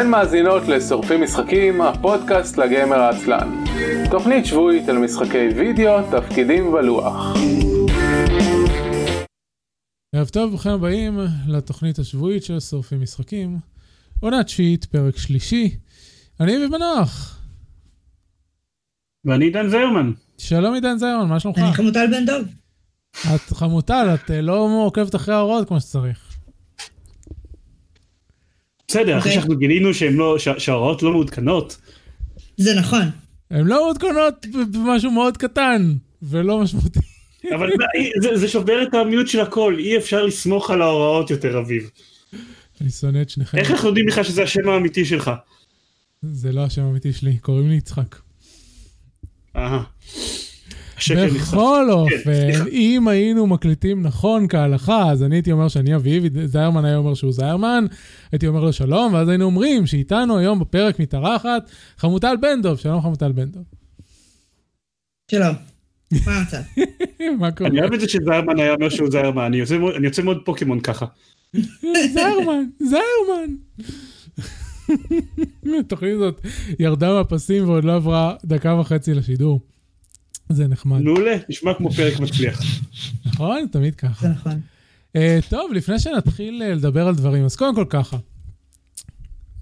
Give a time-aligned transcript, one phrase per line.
[0.00, 3.64] אתן מאזינות לשורפים משחקים, הפודקאסט לגמר העצלן.
[4.10, 7.36] תוכנית שבועית על משחקי וידאו, תפקידים ולוח.
[10.14, 13.58] ערב טוב, ברוכים הבאים לתוכנית השבועית של שורפים משחקים.
[14.20, 15.76] עונה תשיעית, פרק שלישי.
[16.40, 17.40] אני אביב מנוח.
[19.24, 20.12] ואני עידן זיירמן.
[20.38, 21.58] שלום עידן זיירמן, מה שלומך?
[21.58, 22.44] אני חמוטל בן דב.
[23.34, 26.27] את חמוטל, את אה, לא עוקבת אחרי ההוראות כמו שצריך.
[28.90, 29.32] בסדר, אחרי אוקיי.
[29.32, 31.76] שאנחנו גילינו לא- שה- שההוראות לא מעודכנות.
[32.56, 33.02] זה נכון.
[33.50, 37.00] הן לא מעודכנות במשהו מאוד קטן ולא משמעותי.
[37.54, 37.70] אבל
[38.22, 41.90] זה- זה שובר את האמינות של הכל, אי אפשר לסמוך על ההוראות יותר, אביב.
[42.80, 43.58] אני שונא את שניכם.
[43.58, 45.30] איך אנחנו יודעים בכלל שזה השם האמיתי שלך?
[46.22, 48.16] זה לא השם האמיתי שלי, קוראים לי יצחק.
[49.56, 49.82] אהה.
[50.98, 51.48] השקר נחשף.
[51.48, 52.68] בכל כן, אופן.
[52.72, 57.32] אם היינו מקליטים נכון כהלכה, אז אני הייתי אומר שאני אביב, זיירמן היה אומר שהוא
[57.32, 57.84] זיירמן,
[58.32, 63.02] הייתי אומר לו שלום, ואז היינו אומרים שאיתנו היום בפרק מתארחת חמוטל בן דב, שלום
[63.02, 63.60] חמוטל בן דב.
[65.30, 65.54] שלום.
[66.26, 66.58] מה המצב?
[67.40, 67.70] מה קורה?
[67.70, 69.42] אני אוהב את זה שזיירמן היה אומר שהוא זיירמן,
[69.96, 71.06] אני יוצא מאוד פוקימון ככה.
[72.14, 73.54] זיירמן, זיירמן.
[75.80, 76.40] התוכנית הזאת
[76.78, 79.60] ירדה מהפסים ועוד לא עברה דקה וחצי לשידור.
[80.48, 82.60] זה נחמד, מעולה, נשמע כמו פרק מצליח.
[83.26, 83.66] נכון?
[83.70, 84.26] תמיד ככה.
[84.26, 84.60] זה נכון.
[85.16, 88.16] אה, טוב, לפני שנתחיל אה, לדבר על דברים, אז קודם כל ככה.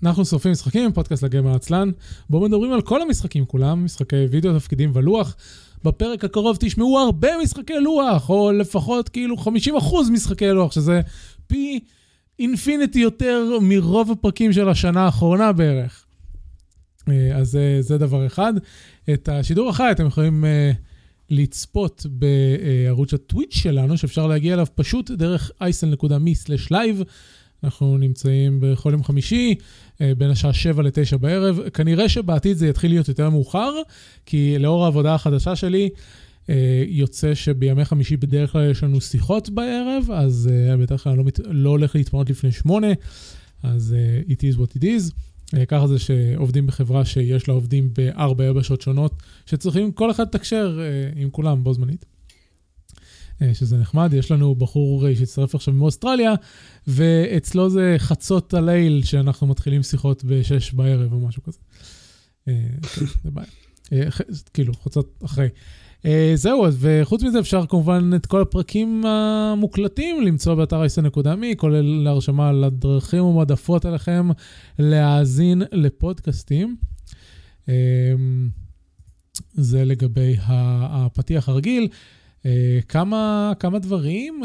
[0.03, 1.91] אנחנו שורפים משחקים, פודקאסט לגמר עצלן,
[2.31, 5.37] בו מדברים על כל המשחקים כולם, משחקי וידאו, תפקידים ולוח.
[5.85, 9.49] בפרק הקרוב תשמעו הרבה משחקי לוח, או לפחות כאילו 50%
[10.13, 11.01] משחקי לוח, שזה
[11.47, 11.81] פי
[12.39, 16.06] אינפיניטי יותר מרוב הפרקים של השנה האחרונה בערך.
[17.09, 18.53] אה, אז אה, זה דבר אחד.
[19.13, 20.73] את השידור החי אתם יכולים אה,
[21.31, 27.05] לצפות בערוץ הטוויץ' שלנו, שאפשר להגיע אליו פשוט דרך isl.me/live.
[27.65, 29.55] אנחנו נמצאים בכל יום חמישי,
[30.01, 31.61] בין השעה 7 ל-9 בערב.
[31.69, 33.73] כנראה שבעתיד זה יתחיל להיות יותר מאוחר,
[34.27, 35.89] כי לאור העבודה החדשה שלי,
[36.87, 41.41] יוצא שבימי חמישי בדרך כלל יש לנו שיחות בערב, אז בדרך כלל אני לא, מת-
[41.51, 42.89] לא הולך להתפנות לפני שמונה,
[43.63, 43.97] אז
[44.29, 45.13] it is what it is.
[45.55, 50.79] אה, ככה זה שעובדים בחברה שיש לה עובדים בארבע יבשות שונות, שצריכים כל אחד לתקשר
[50.81, 52.05] אה, עם כולם בו זמנית.
[53.43, 56.35] אה, שזה נחמד, יש לנו בחור שהצטרף עכשיו מאוסטרליה,
[56.87, 61.59] ואצלו זה חצות הליל שאנחנו מתחילים שיחות בשש בערב או משהו כזה.
[63.25, 64.11] זה בעיה.
[64.55, 65.49] כאילו, חצות אחרי.
[66.07, 72.53] אה, זהו, וחוץ מזה אפשר כמובן את כל הפרקים המוקלטים למצוא באתר isn.me, כולל הרשמה
[72.53, 74.29] לדרכים ומועדפות עליכם
[74.79, 76.77] להאזין לפודקאסטים.
[77.69, 77.75] אה,
[79.53, 81.89] זה לגבי הפתיח הרגיל.
[82.47, 84.43] אה, כמה, כמה דברים.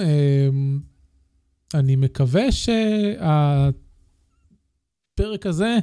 [1.73, 3.75] אני מקווה שהפרק
[5.45, 5.78] הזה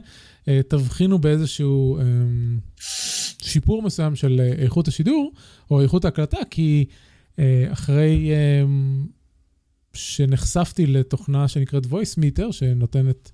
[0.69, 1.99] תבחינו באיזשהו
[3.43, 5.33] שיפור מסוים של אה, איכות השידור
[5.71, 6.85] או איכות ההקלטה, כי
[7.39, 8.65] אה, אחרי אה,
[9.93, 13.31] שנחשפתי לתוכנה שנקראת voice meter, שנותנת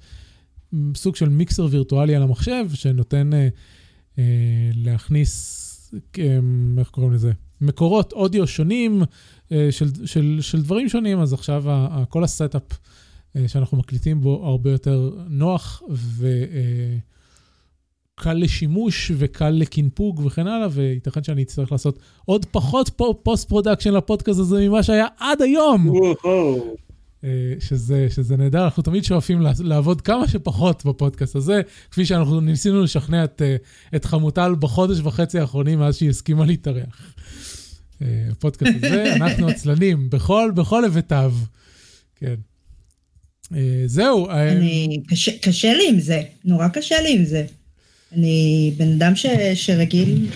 [0.95, 3.31] סוג של מיקסר וירטואלי על המחשב, שנותן
[4.19, 4.25] אה,
[4.75, 6.39] להכניס, אה,
[6.79, 7.33] איך קוראים לזה?
[7.61, 9.03] מקורות אודיו שונים
[9.71, 11.65] של, של, של דברים שונים, אז עכשיו
[12.09, 12.62] כל ה setup
[13.47, 15.83] שאנחנו מקליטים בו הרבה יותר נוח
[18.21, 23.95] וקל לשימוש וקל לקנפוג וכן הלאה, וייתכן שאני אצטרך לעשות עוד פחות פו- post production
[23.95, 25.93] לפודקאסט הזה ממה שהיה עד היום.
[27.25, 31.61] אה, שזה, שזה נהדר, אנחנו תמיד שואפים לעבוד כמה שפחות בפודקאסט הזה,
[31.91, 33.57] כפי שאנחנו ניסינו לשכנע את, אה,
[33.97, 37.15] את חמוטל בחודש וחצי האחרונים מאז שהיא הסכימה להתארח.
[38.03, 41.35] אה, הפודקאסט הזה, אנחנו עצלנים, בכל, בכל היבטיו.
[42.17, 42.35] כן.
[43.87, 47.47] זהו, אני, קשה, קשה לי עם זה, נורא קשה לי עם זה.
[48.17, 50.27] אני בן אדם ש, שרגיל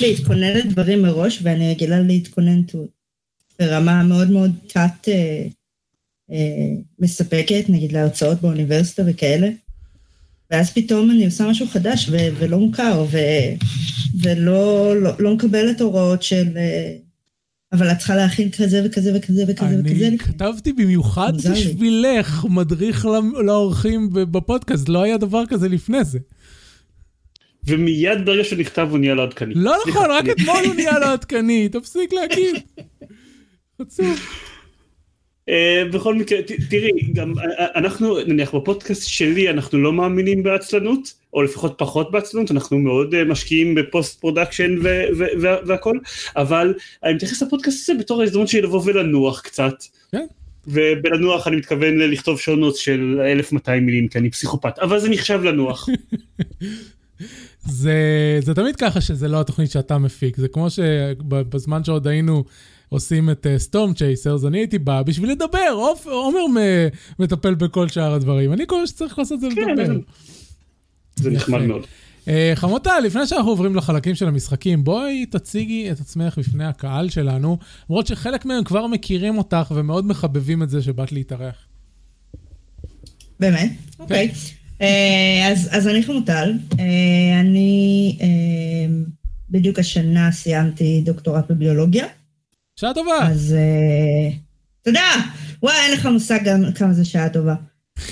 [0.00, 2.60] להתכונן לדברים מראש, ואני רגילה להתכונן
[3.58, 5.46] ברמה מאוד מאוד תת אה,
[6.30, 9.48] אה, מספקת, נגיד להרצאות באוניברסיטה וכאלה.
[10.50, 13.64] ואז פתאום אני עושה משהו חדש ו- ולא מוכר, ו-
[14.22, 16.56] ולא לא, לא מקבלת הוראות של...
[16.56, 16.96] אה,
[17.72, 19.66] אבל את צריכה להכין כזה וכזה וכזה וכזה וכזה.
[19.66, 21.32] אני לפני." כתבתי במיוחד.
[21.36, 23.04] בשבילך מדריך
[23.44, 26.18] לאורחים בפודקאסט, לא היה דבר כזה לפני זה.
[27.66, 29.54] ומיד ברגע שהוא נכתב הוא נהיה לא עדכני.
[29.54, 32.56] לא נכון, רק אתמול הוא נהיה לא עדכני, תפסיק להגיד.
[33.82, 34.44] חצוף.
[35.48, 36.38] אה, בכל מקרה,
[36.70, 42.50] תראי, גם אה, אנחנו, נניח בפודקאסט שלי אנחנו לא מאמינים בעצלנות, או לפחות פחות בעצלנות,
[42.50, 44.78] אנחנו מאוד אה, משקיעים ב post production
[45.66, 45.98] והכל,
[46.36, 46.74] אבל
[47.04, 49.74] אני מתייחס לפודקאסט הזה בתור ההזדמנות שלי לבוא ולנוח קצת.
[50.12, 50.26] כן.
[50.66, 55.88] ובלנוח אני מתכוון לכתוב שונות של 1200 מילים, כי אני פסיכופת, אבל זה נחשב לנוח.
[57.66, 62.44] זה, זה תמיד ככה שזה לא התוכנית שאתה מפיק, זה כמו שבזמן שעוד היינו
[62.88, 66.40] עושים את סטורם uh, צ'ייסרס, אני הייתי בא בשביל לדבר, עומר
[67.18, 69.98] מטפל בכל שאר הדברים, אני כל מה שצריך לעשות זה כן, לדבר.
[71.16, 71.82] זה נחמד מאוד.
[72.24, 77.58] Uh, חמותה, לפני שאנחנו עוברים לחלקים של המשחקים, בואי תציגי את עצמך בפני הקהל שלנו,
[77.90, 81.56] למרות שחלק מהם כבר מכירים אותך ומאוד מחבבים את זה שבאת להתארח.
[83.40, 83.70] באמת?
[83.70, 84.02] כן.
[84.02, 84.28] אוקיי.
[84.28, 84.30] Okay.
[84.30, 88.94] אה, אז, אז אני חמוטל, אה, אני אה,
[89.50, 92.06] בדיוק השנה סיימתי דוקטורט בביולוגיה.
[92.80, 93.18] שעה טובה.
[93.28, 93.56] אז
[94.84, 95.10] תודה.
[95.62, 97.54] וואי, אין לך מושג גם כמה זה שעה טובה.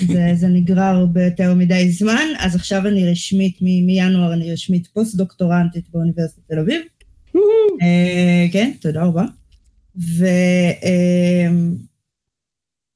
[0.07, 4.87] זה, זה נגרר הרבה יותר מדי זמן, אז עכשיו אני רשמית, מ- מינואר אני רשמית
[4.87, 6.81] פוסט-דוקטורנטית באוניברסיטת תל אביב.
[8.51, 9.25] כן, תודה רבה.
[9.97, 10.25] ו...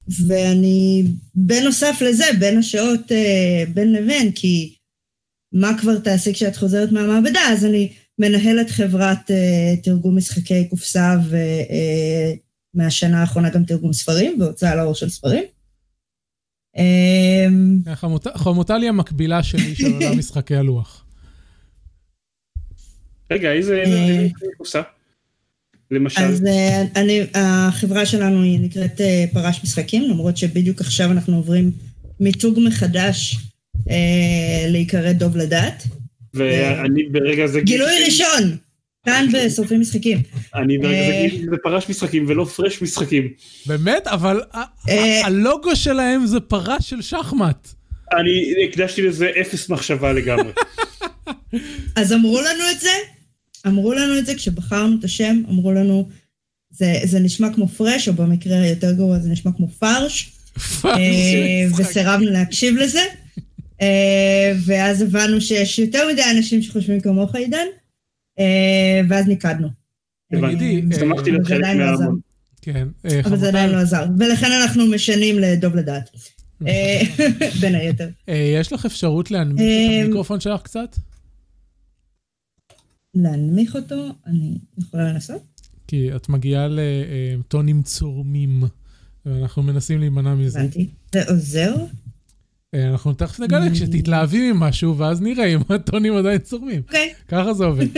[0.10, 1.04] ואני,
[1.36, 4.76] בנוסף לזה, בין השעות, אה, בין לבין, כי
[5.54, 11.16] מה כבר תעשי כשאת חוזרת מהמעבדה, אז אני מנהלת חברת אה, תרגום משחקי קופסה,
[12.76, 15.44] ומהשנה האחרונה גם תרגום ספרים, והוצאה לאור של ספרים.
[18.36, 21.06] חמותה לי המקבילה שלי של עולם משחקי הלוח.
[23.32, 23.84] רגע, איזה
[24.58, 24.82] קופסה?
[25.92, 26.22] למשל?
[26.22, 26.48] אז uh,
[26.96, 31.72] אני, החברה שלנו היא נקראת uh, פרש משחקים, למרות שבדיוק עכשיו אנחנו עוברים
[32.20, 33.38] מיתוג מחדש
[33.78, 33.92] uh,
[34.68, 35.84] להיקרא דוב לדעת.
[36.34, 37.62] ואני ברגע זה...
[37.62, 38.58] גילוי ראשון,
[39.06, 40.22] כאן בשורפים משחקים.
[40.56, 43.28] אני ברגע זה בפרש משחקים ולא פרש משחקים.
[43.66, 44.08] באמת?
[44.08, 44.42] אבל
[45.24, 47.68] הלוגו שלהם זה פרש של שחמט.
[48.14, 50.52] אני הקדשתי לזה אפס מחשבה לגמרי.
[51.96, 52.90] אז אמרו לנו את זה,
[53.68, 56.10] אמרו לנו את זה כשבחרנו את השם, אמרו לנו,
[56.70, 60.32] זה, זה נשמע כמו פרש, או במקרה היותר גרוע זה נשמע כמו פרש.
[60.86, 63.02] אה, וסירבנו להקשיב לזה.
[63.82, 67.68] אה, ואז הבנו שיש יותר מדי אנשים שחושבים כמוך, עידן,
[68.40, 69.68] אה, ואז ניקדנו.
[70.32, 72.20] הבנתי, שמחתי להיות חלק מהמון.
[72.62, 72.88] כן.
[73.26, 76.10] אבל זה עדיין לא עזר, ולכן אנחנו משנים לדוב לדעת.
[77.62, 78.10] בין היתר.
[78.28, 80.96] יש לך אפשרות להנמיך את המיקרופון שלך קצת?
[83.16, 85.42] להנמיך אותו, אני יכולה לנסות?
[85.88, 88.64] כי את מגיעה לטונים צורמים,
[89.26, 90.60] ואנחנו מנסים להימנע מזה.
[90.60, 90.90] הבנתי.
[91.14, 91.76] זה עוזר?
[92.76, 96.82] אה, אנחנו תכף נגלה כשתתלהבי ממשהו, ואז נראה אם הטונים עדיין צורמים.
[96.82, 97.14] אוקיי.
[97.28, 97.88] ככה זה עובד.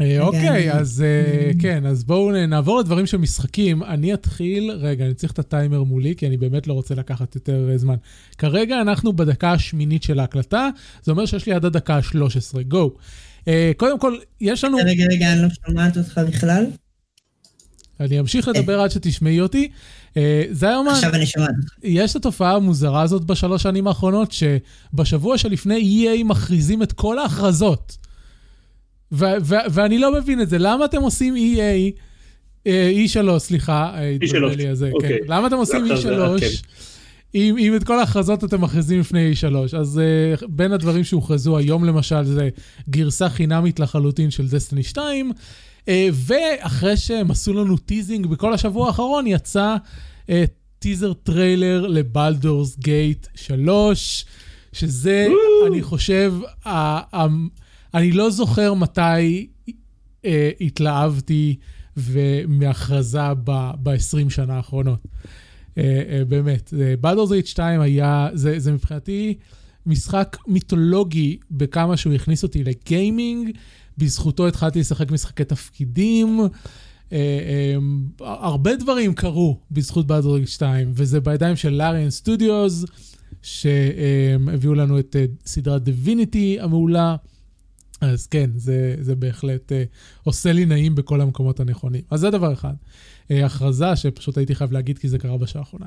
[0.00, 3.82] אה, אוקיי, אז אה, כן, אז בואו נעבור לדברים של משחקים.
[3.82, 7.70] אני אתחיל, רגע, אני צריך את הטיימר מולי, כי אני באמת לא רוצה לקחת יותר
[7.76, 7.96] זמן.
[8.38, 10.68] כרגע אנחנו בדקה השמינית של ההקלטה,
[11.02, 12.94] זה אומר שיש לי עד הדקה ה-13, גו.
[13.48, 14.78] אה, קודם כל, יש לנו...
[14.84, 16.64] רגע, רגע, אני לא שומעת אותך בכלל.
[18.00, 19.68] אני אמשיך לדבר עד שתשמעי אותי.
[20.16, 20.88] אה, זה היום...
[20.88, 21.50] עכשיו אני שומעת.
[21.82, 27.96] יש את התופעה המוזרה הזאת בשלוש שנים האחרונות, שבשבוע שלפני EA מכריזים את כל ההכרזות.
[29.12, 32.00] ואני לא מבין את זה, למה אתם עושים EA,
[32.64, 34.36] E3, אה, סליחה, E3,
[34.92, 35.08] אוקיי.
[35.08, 35.16] כן.
[35.28, 36.08] למה אתם עושים E3?
[37.34, 41.84] אם, אם את כל ההכרזות אתם מכריזים לפני E3, אז uh, בין הדברים שהוכרזו היום
[41.84, 42.48] למשל זה
[42.90, 45.32] גרסה חינמית לחלוטין של Destiny 2,
[45.80, 49.76] אה, ואחרי שהם עשו לנו teasing בכל השבוע האחרון, יצא
[50.26, 50.30] אה,
[50.78, 54.24] teaser trailer ל Baldur's Gate 3,
[54.72, 55.26] שזה,
[55.66, 56.34] אני חושב,
[56.64, 57.16] אה, אה,
[57.94, 60.26] אני לא זוכר מתי אה,
[60.60, 61.56] התלהבתי
[62.48, 65.00] מהכרזה ב-20 שנה האחרונות.
[65.80, 69.34] אה, אה, באמת, Baldur's Gate 2 היה, זה, זה מבחינתי
[69.86, 73.50] משחק מיתולוגי בכמה שהוא הכניס אותי ל gaming,
[73.98, 76.40] בזכותו התחלתי לשחק משחקי תפקידים.
[77.08, 77.12] אמ,
[78.20, 82.84] הרבה דברים קרו בזכות Baldur's Gate 2, וזה בידיים של Larian Studios,
[83.42, 87.16] שהביאו לנו את סדרת Divinity המעולה.
[88.00, 89.74] אז כן, זה, זה בהחלט אה,
[90.24, 92.02] עושה לי נעים בכל המקומות הנכונים.
[92.10, 92.74] אז זה דבר אחד.
[93.30, 95.86] אה, הכרזה שפשוט הייתי חייב להגיד כי זה קרה בשעה האחרונה.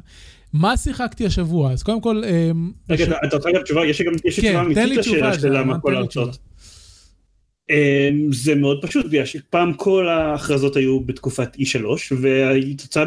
[0.53, 1.71] מה שיחקתי השבוע?
[1.71, 2.21] אז קודם כל...
[2.23, 2.57] Uh,
[2.89, 3.11] רגע, בש...
[3.27, 3.85] אתה רוצה גם תשובה?
[3.85, 6.37] יש גם יש כן, תשובה אמיתית לשאלה של למה כל ההכרזות.
[7.69, 11.85] אמ, זה מאוד פשוט, בגלל שפעם כל ההכרזות היו בתקופת E3,
[12.21, 13.03] והתוצאה,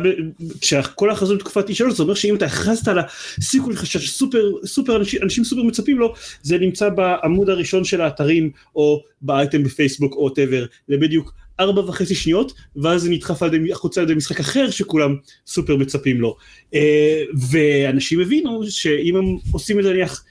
[0.61, 2.99] כשכל ההכרזות בתקופת E3 זה אומר שאם אתה הכרזת על
[3.39, 8.51] ה sequel שסופר סופר אנשים, אנשים סופר מצפים לו, זה נמצא בעמוד הראשון של האתרים,
[8.77, 14.15] או באייטם בפייסבוק או whatever, לבדיוק ארבע וחצי שניות, ואז זה נדחף החוצה על ידי
[14.15, 16.37] משחק אחר שכולם סופר מצפים לו.
[16.75, 20.25] אה, ואנשים הבינו שאם הם עושים את זה נניח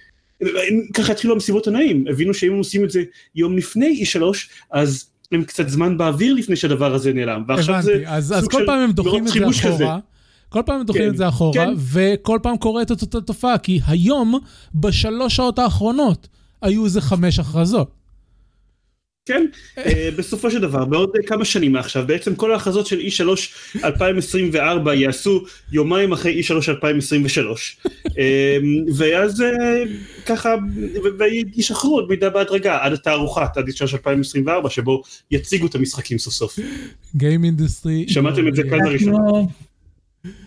[0.94, 3.04] ככה התחילו המסיבות הנעים, הבינו שאם הם עושים את זה
[3.36, 4.22] יום לפני E3,
[4.72, 7.44] אז הם קצת זמן באוויר לפני שהדבר הזה נעלם.
[7.48, 10.00] ועכשיו הבנתי, זה אז, אז כל פעם הם דוחים את זה אחורה,
[10.50, 11.74] כל פעם הם דוחים כן, את זה אחורה, כן.
[11.92, 14.40] וכל פעם קורית את אותה תופעה, כי היום,
[14.76, 16.28] בשלוש שעות האחרונות,
[16.62, 17.92] היו איזה חמש הכרזות.
[19.28, 19.46] כן,
[19.78, 23.30] אה, בסופו של דבר, בעוד כמה שנים מעכשיו, בעצם כל ההכרזות של E3
[23.84, 25.42] 2024 יעשו
[25.72, 27.78] יומיים אחרי E3 2023.
[28.18, 28.58] אה,
[28.96, 29.48] ואז אה,
[30.26, 30.56] ככה,
[31.20, 35.02] וישחררו עוד מידע בהדרגה עד התערוכת, עד E3 2024, שבו
[35.32, 36.60] יציגו את המשחקים סוף סוף.
[37.16, 38.06] Game industry.
[38.08, 39.18] שמעתם את זה כאן לראשונה.
[39.18, 39.48] כמו-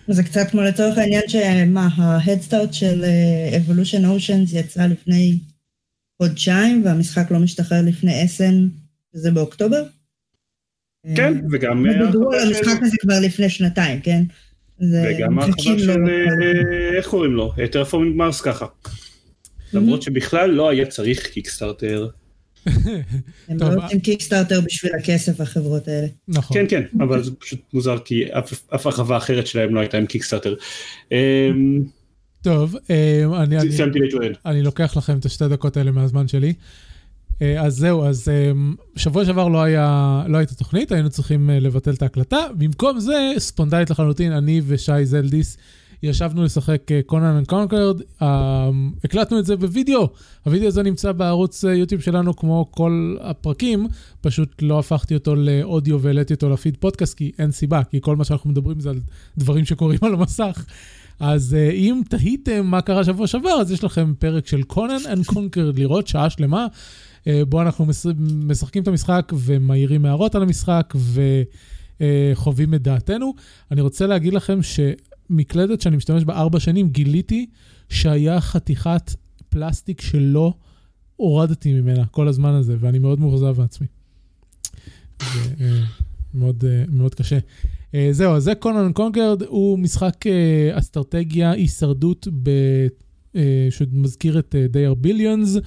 [0.09, 3.05] זה קצת כמו לצורך העניין שמה, ההדסטארט של
[3.53, 5.39] Evolution Oceans יצא לפני
[6.23, 8.69] חודשיים והמשחק לא משתחרר לפני אסן,
[9.17, 9.83] שזה באוקטובר.
[11.17, 14.23] כן, אה, וגם אה, דיברו על המשחק הזה כבר לפני שנתיים, כן?
[14.79, 15.79] זה- וגם ההרחבה לו.
[15.79, 17.53] של, אה, איך קוראים לו?
[17.73, 18.67] Terraforming Mars ככה.
[19.73, 22.09] למרות שבכלל לא היה צריך קיקסטארטר.
[23.49, 26.07] הם לא עושים Kickstarter בשביל הכסף, החברות האלה.
[26.29, 26.57] נכון.
[26.57, 30.07] כן, כן, אבל זה פשוט מוזר כי אף- אף הרחבה אחרת שלהם לא הייתה עם
[30.07, 30.55] Kickstarter.
[32.47, 34.33] אמ, טוב, אה, אני, אני, סיימתי להתלונן.
[34.47, 36.52] אני לוקח לכם את השתי דקות האלה מהזמן שלי.
[37.42, 38.52] אה, אז זהו, אז אה,
[38.97, 42.47] שבוע שעבר לא, היה, לא הייתה תוכנית, היינו צריכים אה, לבטל את ההקלטה.
[42.59, 45.57] במקום זה, ספונטנית לחלוטין, אני ושי זלדיס
[46.02, 48.00] ישבנו לשחק Command & Conquer,
[49.04, 50.09] הקלטנו את זה בווידאו.
[50.45, 53.87] הווידאו הזה נמצא בערוץ אה, יוטיוב שלנו כמו כל הפרקים,
[54.21, 58.25] פשוט לא הפכתי אותו לאודיו והעליתי אותו לפיד פודקאסט, כי אין סיבה, כי כל מה
[58.25, 59.00] שאנחנו מדברים זה על
[59.38, 60.64] דברים שקורים על המסך.
[61.21, 65.79] אז אה, אם תהיתם מה קרה שבוע שעבר, אז יש לכם פרק של Command & Conquer
[65.79, 66.67] לראות שעה שלמה,
[67.21, 67.87] אה, בו אנחנו
[68.45, 70.95] משחקים את המשחק ומעירים הערות על המשחק
[72.00, 73.35] ומחווים את דעתנו.
[73.71, 77.47] אני רוצה להגיד לכם שמקלדת שאני משתמש בה ארבע שנים, גיליתי
[77.89, 79.15] שהיה חתיכת
[79.49, 80.55] פלסטיק שלא
[81.17, 83.87] הורדתי ממנה כל הזמן הזה, ואני מאוד מאוכזב מעצמי.
[85.23, 85.85] זה אה,
[86.35, 87.39] מאוד, אה, מאוד קשה.
[87.95, 92.50] אה, זהו, אז זה קונן קונקרד, הוא משחק אה, אסטרטגיה, הישרדות, ב,
[93.37, 95.61] אה, שמזכיר את אה, They are Billions.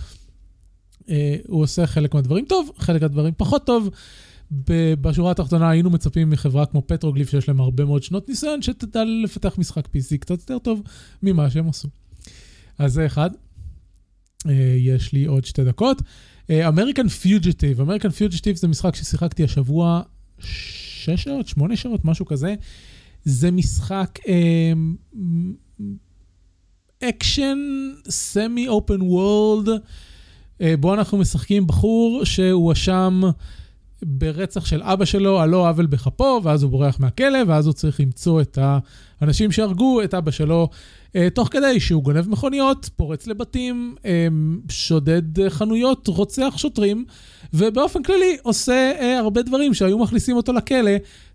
[1.09, 3.89] אה, הוא עושה חלק מהדברים טוב, חלק מהדברים פחות טוב.
[4.51, 9.03] ב- בשורה התחתונה היינו מצפים מחברה כמו פטרוגליף, שיש להם הרבה מאוד שנות ניסיון, שתדע
[9.23, 10.81] לפתח משחק PC קצת יותר טוב
[11.23, 11.87] ממה שהם עשו.
[12.77, 13.29] אז זה אחד.
[14.49, 16.01] אה, יש לי עוד שתי דקות.
[16.51, 20.01] American Fugitive, American Fugitive זה משחק ששיחקתי השבוע
[21.03, 22.55] שש שעות, שמונה שעות, משהו כזה.
[23.23, 24.73] זה משחק אה,
[27.03, 27.57] אקשן,
[28.09, 29.69] semi open world,
[30.79, 33.21] בו אנחנו משחקים בחור שהואשם
[34.05, 37.99] ברצח של אבא שלו, על לא עוול בכפו, ואז הוא בורח מהכלא, ואז הוא צריך
[37.99, 38.57] למצוא את
[39.21, 40.69] האנשים שהרגו את אבא שלו,
[41.15, 44.27] אה, תוך כדי שהוא גונב מכוניות, פורץ לבתים, אה,
[44.69, 47.05] שודד אה, חנויות, רוצח שוטרים,
[47.53, 50.91] ובאופן כללי עושה אה, הרבה דברים שהיו מכניסים אותו לכלא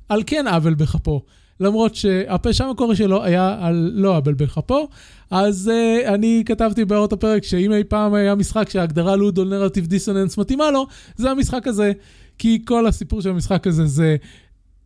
[0.08, 1.23] על כן עוול בכפו.
[1.61, 4.88] למרות שהפשע המקורי שלו היה על לא עוול בכפו,
[5.30, 10.38] אז uh, אני כתבתי בהערות הפרק שאם אי פעם היה משחק שההגדרה לודו נרטיב דיסוננס
[10.38, 11.92] מתאימה לו, זה המשחק הזה.
[12.38, 14.16] כי כל הסיפור של המשחק הזה זה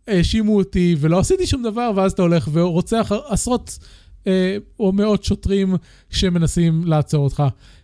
[0.09, 3.79] האשימו אותי ולא עשיתי שום דבר, ואז אתה הולך ורוצח עשרות
[4.27, 5.75] אה, או מאות שוטרים
[6.11, 7.43] שמנסים לעצור אותך.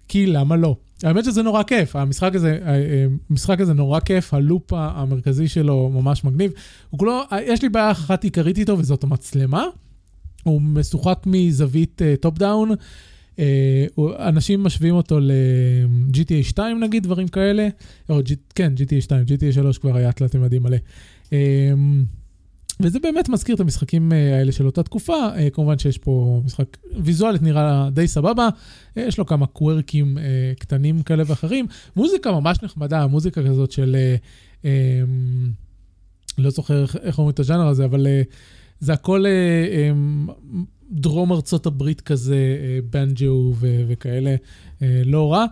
[0.09, 0.77] כי למה לא?
[1.03, 5.49] האמת שזה נורא כיף, המשחק הזה, אה, אה, המשחק הזה נורא כיף, ה loop המרכזי
[5.49, 6.53] שלו ממש מגניב.
[6.91, 9.65] הוא כולו, יש לי בעיה אחת עיקרית איתו וזאת המצלמה.
[10.43, 12.71] הוא משוחק מזווית top down.
[13.99, 17.69] אנשים משווים אותו ל-GTA 2 נגיד, דברים כאלה.
[18.09, 20.77] או, G, כן, GTA 2, GTA 3 כבר היה תלת ממדים מלא.
[21.33, 21.39] אה,
[22.81, 26.77] וזה באמת מזכיר את המשחקים אה, האלה של אותה תקופה, אה, כמובן שיש פה משחק
[26.97, 28.49] ויזואלית נראה די סבבה,
[28.97, 30.19] אה, יש לו כמה קוורקים
[30.59, 31.67] קטנים כאלה ואחרים,
[31.97, 33.97] מוזיקה ממש נחמדה, מוזיקה כזאת של,
[36.39, 38.07] לא זוכר איך אומרים את הז'אנר הזה, אבל
[38.81, 39.25] זה הכל
[40.91, 42.57] דרום ארצות הברית כזה,
[42.91, 44.37] בנג'ו וכאלה,
[45.05, 45.47] לא רע.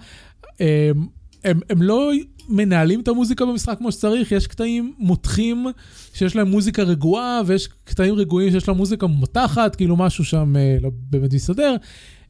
[1.45, 2.11] הם, הם לא
[2.49, 5.67] מנהלים את המוזיקה במשחק כמו שצריך, יש קטעים מותחים
[6.15, 10.77] שיש להם מוזיקה רגועה, ויש קטעים רגועים שיש להם מוזיקה מותחת, כאילו משהו שם אה,
[10.81, 11.77] לא באמת מסתדר.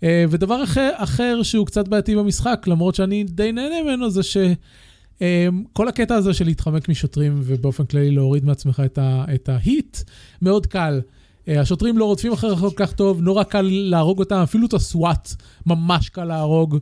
[0.02, 5.88] אה, ודבר אחר, אחר שהוא קצת בעייתי במשחק, למרות שאני די נהנה ממנו, זה שכל
[5.88, 9.98] הקטע הזה של להתחמק משוטרים ובאופן כללי להוריד מעצמך את, ה, את ההיט,
[10.42, 11.00] מאוד קל.
[11.48, 15.34] השוטרים לא רודפים אחריך כל כך טוב, נורא קל להרוג אותם, אפילו את הסוואט
[15.66, 16.78] ממש קל להרוג.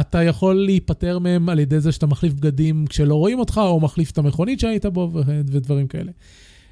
[0.00, 4.10] אתה יכול להיפטר מהם על ידי זה שאתה מחליף בגדים כשלא רואים אותך, או מחליף
[4.10, 6.12] את המכונית שהיית בו ודברים כאלה.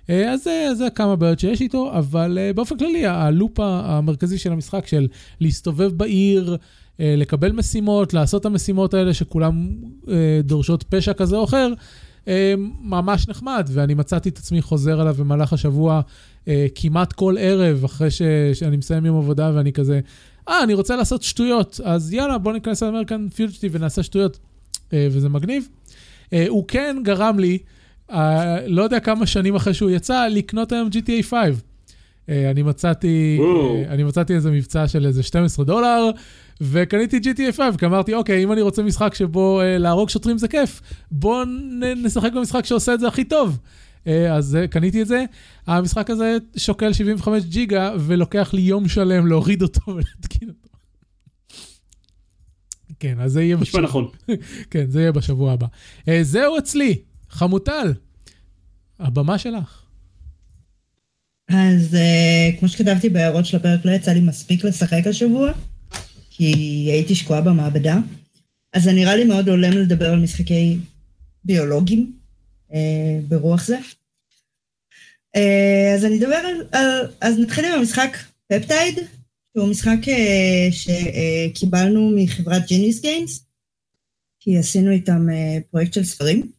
[0.09, 5.07] אז זה, זה כמה בעיות שיש איתו, אבל באופן כללי, הלופ המרכזי של המשחק של
[5.41, 6.57] להסתובב בעיר,
[6.99, 9.69] לקבל משימות, לעשות את המשימות האלה שכולם
[10.45, 11.73] דורשות פשע כזה או אחר,
[12.29, 16.01] אה, ממש נחמד, ואני מצאתי את עצמי חוזר עליו במהלך השבוע
[16.49, 18.23] אה, כמעט כל ערב, אחרי ש,
[18.55, 20.01] שאני מסיים יום עבודה ואני כזה,
[20.49, 24.39] אה, אני רוצה לעשות שטויות, אז יאללה, בוא ניכנס לאמריקן פיוטטיב ונעשה שטויות,
[24.93, 25.69] אה, וזה מגניב.
[26.33, 27.59] אה, הוא כן גרם לי,
[28.11, 31.35] אה, לא יודע כמה שנים אחרי שהוא יצא, לקנות היום GTA 5.
[32.29, 33.39] אה, אני מצאתי,
[33.89, 36.11] אה, אני מצאתי איזה מבצע של איזה 12 דולר,
[36.61, 40.49] וקניתי GTA 5, כי אמרתי, אוקיי, אם אני רוצה משחק שבו אה, להרוג שוטרים זה
[40.49, 43.59] כיף, בוא נ- נשחק במשחק שעושה את זה הכי טוב.
[44.09, 45.25] אה, אז קניתי את זה.
[45.67, 50.69] המשחק הזה שוקל 75 ג'יגה, ולוקח לי יום שלם להוריד אותו ולהתקין אותו.
[53.01, 54.09] כן, אז זה יהיה נשמע נכון.
[54.71, 55.67] כן, זה יהיה בשבוע הבא.
[56.09, 56.97] אה, זהו אצלי,
[57.29, 57.93] חמוטל,
[58.99, 59.83] הבמה שלך.
[61.49, 65.53] אז uh, כמו שכתבתי בהערות של הפרק, לא יצא לי מספיק לשחק השבוע,
[66.31, 66.53] כי
[66.93, 67.99] הייתי שקועה במעבדה.
[68.73, 70.79] אז זה נראה לי מאוד הולם לדבר על משחקי
[71.45, 72.13] ביולוגים
[72.71, 72.75] uh,
[73.29, 73.79] ברוח זה.
[75.39, 77.11] Uh, אז אני אדבר על, על...
[77.21, 78.17] אז נתחיל עם המשחק
[78.49, 78.99] פפטייד,
[79.57, 80.73] שהוא משחק uh,
[81.55, 83.45] שקיבלנו מחברת ג'יניס גיימס,
[84.41, 85.27] כי עשינו איתם
[85.71, 86.51] פרויקט של ספרים.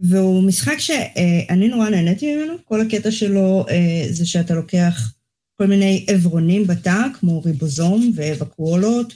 [0.00, 5.12] והוא משחק שאני נורא נהניתי ממנו, כל הקטע שלו אה, זה שאתה לוקח
[5.56, 9.12] כל מיני עברונים בתא, כמו ריבוזום וקואלות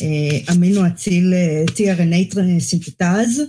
[0.00, 3.42] ואמינו אציל אה, tRNA סינתטז,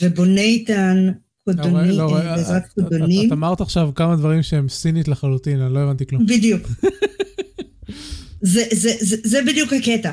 [0.00, 1.12] ובונה איתן
[1.56, 3.28] קודונים, לא, אה, בעזרת את- את- קודונים.
[3.28, 6.26] את אמרת עכשיו כמה דברים שהם סינית לחלוטין, אני לא הבנתי כלום.
[6.26, 6.68] בדיוק.
[8.42, 10.10] זה, זה, זה, זה בדיוק הקטע.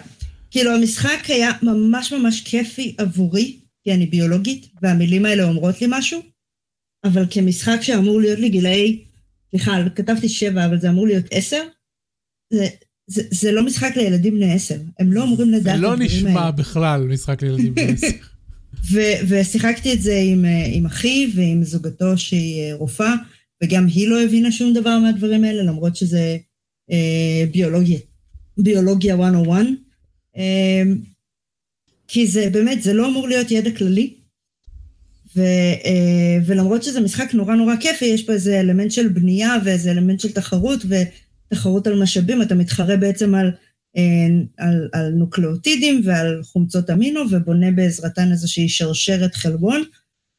[0.52, 6.22] כאילו, המשחק היה ממש ממש כיפי עבורי, כי אני ביולוגית, והמילים האלה אומרות לי משהו,
[7.06, 9.04] אבל כמשחק שאמור להיות לי גילאי,
[9.52, 11.64] סליחה, כתבתי שבע, אבל זה אמור להיות עשר,
[12.54, 12.68] זה,
[13.08, 14.76] זה, זה לא משחק לילדים בני עשר.
[15.00, 16.30] הם לא אמורים לדעת זה את לא הדברים האלה.
[16.30, 18.08] נשמע בכלל משחק לילדים בני עשר.
[18.92, 23.16] ו- ושיחקתי את זה עם, אה, עם אחי ועם זוגתו שהיא אה, רופאה,
[23.64, 26.38] וגם היא לא הבינה שום דבר מהדברים האלה, למרות שזה
[26.92, 28.00] אה, ביולוגיה,
[28.58, 29.66] ביולוגיה 101.
[30.38, 30.84] אה,
[32.08, 34.14] כי זה באמת, זה לא אמור להיות ידע כללי.
[35.36, 35.42] ו,
[35.86, 40.20] אה, ולמרות שזה משחק נורא נורא כיפי, יש פה איזה אלמנט של בנייה ואיזה אלמנט
[40.20, 40.80] של תחרות,
[41.52, 43.52] ותחרות על משאבים, אתה מתחרה בעצם על
[44.58, 49.84] על, על נוקלאוטידים ועל חומצות אמינו, ובונה בעזרתן איזושהי שרשרת חלבון,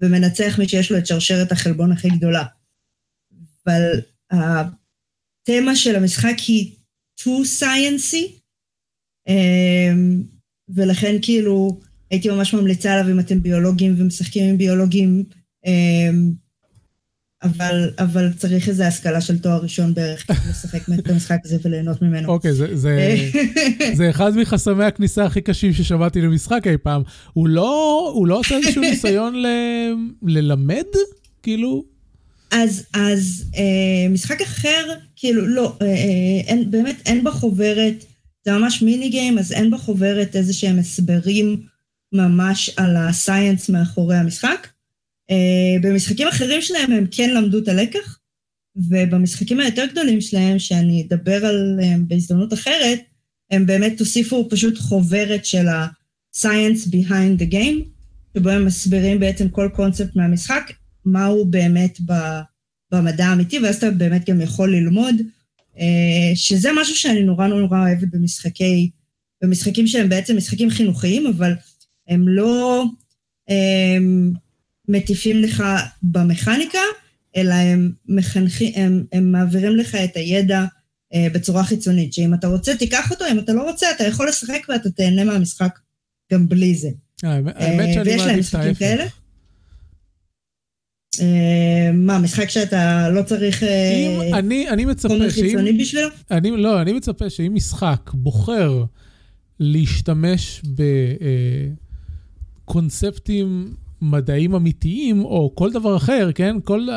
[0.01, 2.45] ומנצח מי שיש לו את שרשרת החלבון הכי גדולה.
[3.67, 6.75] אבל התמה של המשחק היא
[7.21, 8.41] too sciencey,
[9.29, 9.93] אה,
[10.69, 15.25] ולכן כאילו הייתי ממש ממליצה עליו אם אתם ביולוגים ומשחקים עם ביולוגים,
[15.67, 16.11] אה,
[17.43, 22.03] אבל, אבל צריך איזו השכלה של תואר ראשון בערך כדי לשחק את המשחק הזה וליהנות
[22.03, 22.29] ממנו.
[22.29, 23.17] אוקיי, זה- זה...
[23.99, 27.03] זה אחד מחסמי הכניסה הכי קשים ששמעתי למשחק אי פעם.
[27.33, 29.47] הוא לא, הוא לא עושה איזשהו ניסיון ל...
[30.23, 30.85] ללמד?
[31.43, 31.85] כאילו?
[32.51, 33.63] אז, אז אה,
[34.11, 34.85] משחק אחר,
[35.17, 35.95] כאילו, לא, אה, אה,
[36.47, 38.05] אין, באמת אין בחוברת,
[38.45, 41.63] זה ממש מיני גיים, אז אין בחוברת איזה שהם הסברים
[42.13, 44.67] ממש על הסייאנס מאחורי המשחק.
[45.31, 48.19] אה, במשחקים אחרים שלהם הם כן למדו את הלקח,
[48.77, 53.01] ובמשחקים היותר גדולים שלהם, שאני אדבר עליהם בהזדמנות אחרת,
[53.51, 57.85] הם באמת הוסיפו פשוט חוברת של ה-science behind the game,
[58.37, 60.73] שבו הם מסבירים בעצם כל קונספט מהמשחק,
[61.05, 61.99] מה הוא באמת
[62.93, 65.15] במדע האמיתי, ואז אתה באמת גם יכול ללמוד,
[65.79, 68.91] אה, שזה משהו שאני נורא נורא אוהבת במשחקי,
[69.43, 71.53] במשחקים שהם בעצם משחקים חינוכיים, אבל
[72.09, 72.85] הם לא
[73.49, 74.33] הם
[74.89, 75.65] מטיפים לך
[76.03, 76.79] במכניקה,
[77.37, 80.65] אלא הם מחנכים, הם, הם מעבירים לך את הידע
[81.15, 84.67] אה, בצורה חיצונית, שאם אתה רוצה תיקח אותו, אם אתה לא רוצה אתה יכול לשחק
[84.69, 85.79] ואתה תהנה מהמשחק
[86.33, 86.89] גם בלי זה.
[87.25, 88.55] אה, האמת האמת אה, שאני מעדיף את?
[88.55, 89.19] ההפך.
[91.21, 95.43] אה, מה, משחק שאתה לא צריך אה, אם אני, אני מצפה חומר שאם...
[95.43, 96.09] חיצוני בשבילו?
[96.31, 98.85] אני, לא, אני מצפה שאם משחק בוחר
[99.61, 100.63] להשתמש
[102.65, 106.57] בקונספטים מדעיים אמיתיים, או כל דבר אחר, כן?
[106.65, 106.89] כל...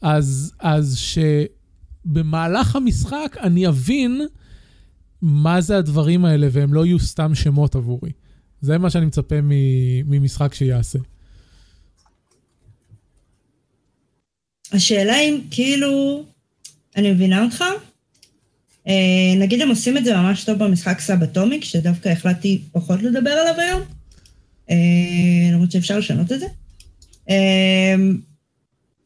[0.00, 4.20] אז, אז שבמהלך המשחק אני אבין
[5.22, 8.10] מה זה הדברים האלה, והם לא יהיו סתם שמות עבורי.
[8.60, 9.36] זה מה שאני מצפה
[10.04, 10.98] ממשחק שיעשה.
[14.72, 16.24] השאלה אם כאילו,
[16.96, 17.64] אני מבינה אותך,
[18.88, 18.92] אה,
[19.38, 23.82] נגיד הם עושים את זה ממש טוב במשחק Subatomic, שדווקא החלטתי פחות לדבר עליו היום,
[25.52, 26.46] למרות שאפשר לשנות את זה,
[27.30, 27.94] אה,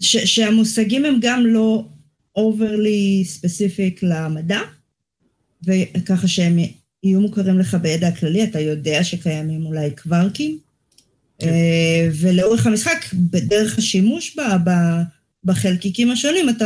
[0.00, 1.84] ש, שהמושגים הם גם לא
[2.38, 4.60] overly specific למדע,
[5.64, 6.58] וככה שהם
[7.02, 10.58] יהיו מוכרים לך בידע הכללי, אתה יודע שקיימים אולי קווארקים,
[11.38, 11.52] כן.
[12.20, 15.02] ולאורך המשחק, בדרך השימוש בה,
[15.44, 16.64] בחלקיקים השונים, אתה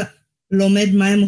[0.51, 1.21] לומד מה הם,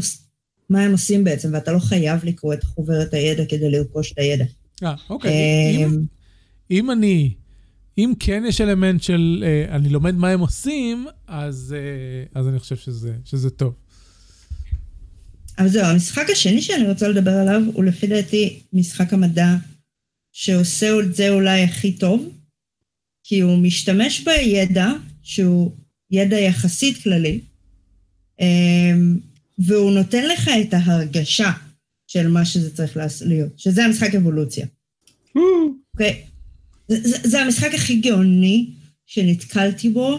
[0.68, 4.44] מה הם עושים בעצם, ואתה לא חייב לקרוא את חוברת הידע כדי לרכוש את הידע.
[4.82, 5.32] אה, אוקיי.
[5.76, 5.98] אם,
[6.70, 7.30] אם אני,
[7.98, 12.58] אם כן יש אלמנט של אה, אני לומד מה הם עושים, אז, אה, אז אני
[12.58, 13.74] חושב שזה, שזה טוב.
[15.58, 19.56] אבל זהו, המשחק השני שאני רוצה לדבר עליו הוא לפי דעתי משחק המדע
[20.32, 22.28] שעושה את זה אולי הכי טוב,
[23.24, 25.72] כי הוא משתמש בידע שהוא
[26.10, 27.40] ידע יחסית כללי,
[28.40, 29.18] אמ,
[29.58, 31.50] והוא נותן לך את ההרגשה
[32.06, 34.66] של מה שזה צריך להיות, שזה המשחק אבולוציה.
[35.94, 36.24] אוקיי?
[36.88, 38.70] זה, זה המשחק הכי גאוני
[39.06, 40.18] שנתקלתי בו,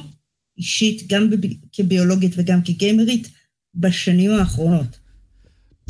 [0.57, 1.29] אישית, גם
[1.71, 3.29] כביולוגית וגם כגיימרית,
[3.75, 4.97] בשנים האחרונות.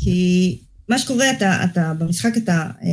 [0.00, 0.58] כי
[0.88, 2.88] מה שקורה, אתה, אתה במשחק אתה אה,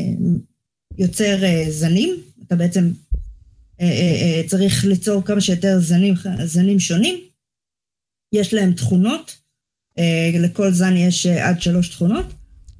[0.97, 2.15] יוצר אה, זנים,
[2.47, 2.91] אתה בעצם
[3.81, 6.13] אה, צריך ליצור כמה שיותר זנים,
[6.45, 7.19] זנים שונים,
[8.33, 9.37] יש להם תכונות,
[10.33, 12.25] לכל זן יש עד שלוש תכונות,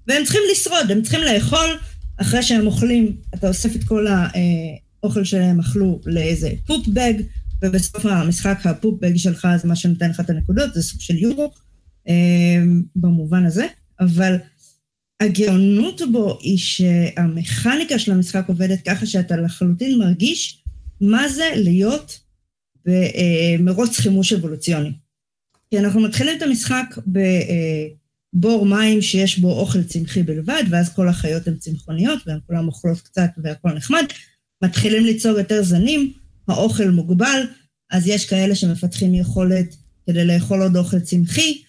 [0.07, 1.77] והם צריכים לשרוד, הם צריכים לאכול,
[2.17, 4.07] אחרי שהם אוכלים, אתה אוסף את כל
[5.03, 7.13] האוכל שהם אכלו לאיזה פופ בג,
[7.63, 11.51] ובסוף המשחק הפופ בג שלך זה מה שנותן לך את הנקודות, זה סוג של יורו,
[12.95, 13.67] במובן הזה.
[13.99, 14.35] אבל
[15.19, 20.63] הגאונות בו היא שהמכניקה של המשחק עובדת ככה שאתה לחלוטין מרגיש
[21.01, 22.19] מה זה להיות
[22.85, 24.91] במרוץ חימוש אבולוציוני.
[25.69, 26.95] כי אנחנו מתחילים את המשחק
[28.33, 33.01] בבור מים שיש בו אוכל צמחי בלבד, ואז כל החיות הן צמחוניות, והן כולן אוכלות
[33.01, 34.03] קצת והכל נחמד.
[34.62, 36.13] מתחילים ליצור יותר זנים,
[36.47, 37.41] האוכל מוגבל,
[37.91, 39.76] אז יש כאלה שמפתחים יכולת
[40.08, 41.62] כדי לאכול עוד אוכל צמחי,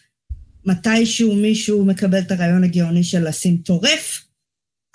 [0.65, 4.25] מתישהו מישהו מקבל את הרעיון הגאוני של לשים טורף,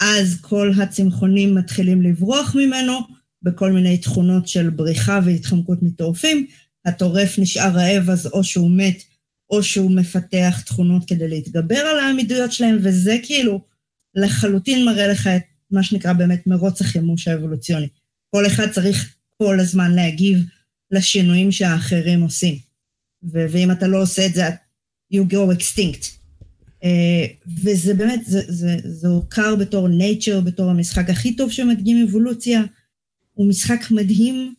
[0.02, 3.00] אז כל הצמחונים מתחילים לברוח ממנו
[3.42, 6.48] בכל מיני תכונות של בריחה והתחמקות מטורפים.
[6.86, 9.04] הטורף נשאר רעב, אז או שהוא מת,
[9.50, 13.62] או שהוא מפתח תכונות כדי להתגבר על העמידויות שלהם, וזה כאילו
[14.16, 17.88] לחלוטין מראה לך את מה שנקרא באמת מרוץ החימוש האבולוציוני.
[18.36, 20.38] כל אחד צריך כל הזמן להגיב
[20.92, 22.56] לשינויים שהאחרים עושים.
[23.24, 24.50] ו- ואם אתה לא עושה את זה,
[25.14, 26.18] you go extinct.
[26.84, 32.62] Uh, וזה באמת, זה, זה, זה הוכר בתור nature, בתור המשחק הכי טוב שמדגים אבולוציה.
[33.34, 34.54] הוא משחק מדהים,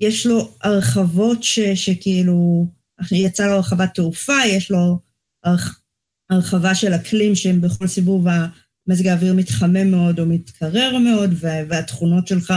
[0.00, 2.66] יש לו הרחבות ש, שכאילו,
[3.12, 4.98] יצא לו הרחבת תעופה, יש לו
[5.44, 5.80] הרח,
[6.30, 8.26] הרחבה של אקלים שהם בכל סיבוב
[8.90, 12.54] המזג האוויר מתחמם מאוד או מתקרר מאוד, וה, והתכונות שלך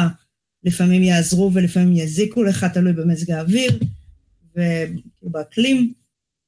[0.63, 3.79] לפעמים יעזרו ולפעמים יזיקו לך, תלוי במזג האוויר
[5.23, 5.93] ובאקלים.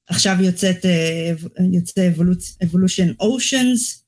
[0.08, 1.32] עכשיו יוצאת, אה,
[1.74, 2.12] יוצא
[2.64, 4.04] Evolution Oceans,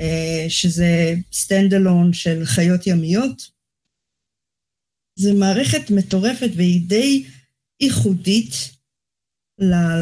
[0.00, 3.50] אה, שזה stand alone של חיות ימיות.
[5.16, 7.24] זו מערכת מטורפת והיא די
[7.80, 8.52] ייחודית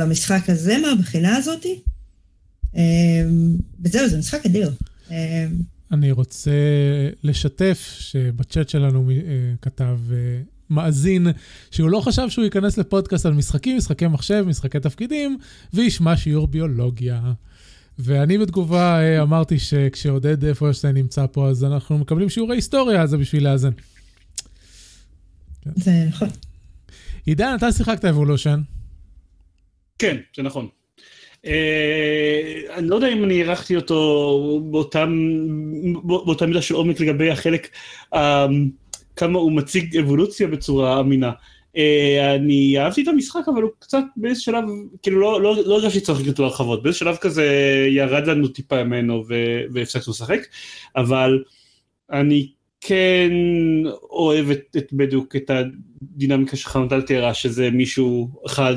[0.00, 1.66] למשחק הזה מהבחינה הזאת.
[2.76, 3.24] אה,
[3.84, 4.70] וזהו, זה משחק אדיר.
[5.92, 6.50] אני רוצה
[7.22, 9.10] לשתף שבצ'אט שלנו
[9.62, 9.98] כתב
[10.70, 11.26] מאזין,
[11.70, 15.38] שהוא לא חשב שהוא ייכנס לפודקאסט על משחקים, משחקי מחשב, משחקי תפקידים,
[15.74, 17.32] וישמע שיעור ביולוגיה.
[17.98, 23.16] ואני בתגובה אה, אמרתי שכשעודד פוירשטיין נמצא פה, אז אנחנו מקבלים שיעורי היסטוריה, אז זה
[23.16, 23.70] בשביל לאזן.
[25.76, 26.28] זה נכון.
[27.26, 28.60] עידן, אתה שיחקת אבולושן.
[29.98, 30.68] כן, זה נכון.
[31.48, 34.60] Uh, אני לא יודע אם אני הערכתי אותו
[36.00, 37.68] באותה מידה של עומק לגבי החלק
[38.14, 38.18] uh,
[39.16, 41.32] כמה הוא מציג אבולוציה בצורה אמינה.
[41.74, 41.78] Uh,
[42.36, 44.64] אני אהבתי את המשחק אבל הוא קצת באיזה שלב
[45.02, 47.46] כאילו לא לא לא הרגשתי צורך לקנות להרחבות באיזה שלב כזה
[47.90, 49.24] ירד לנו טיפה ממנו
[49.72, 50.40] והפסקנו לשחק
[50.96, 51.42] אבל
[52.12, 52.48] אני
[52.80, 53.30] כן
[54.10, 58.74] אוהב את, את בדיוק את הדינמיקה שלך נתת תיארה שזה מישהו אחד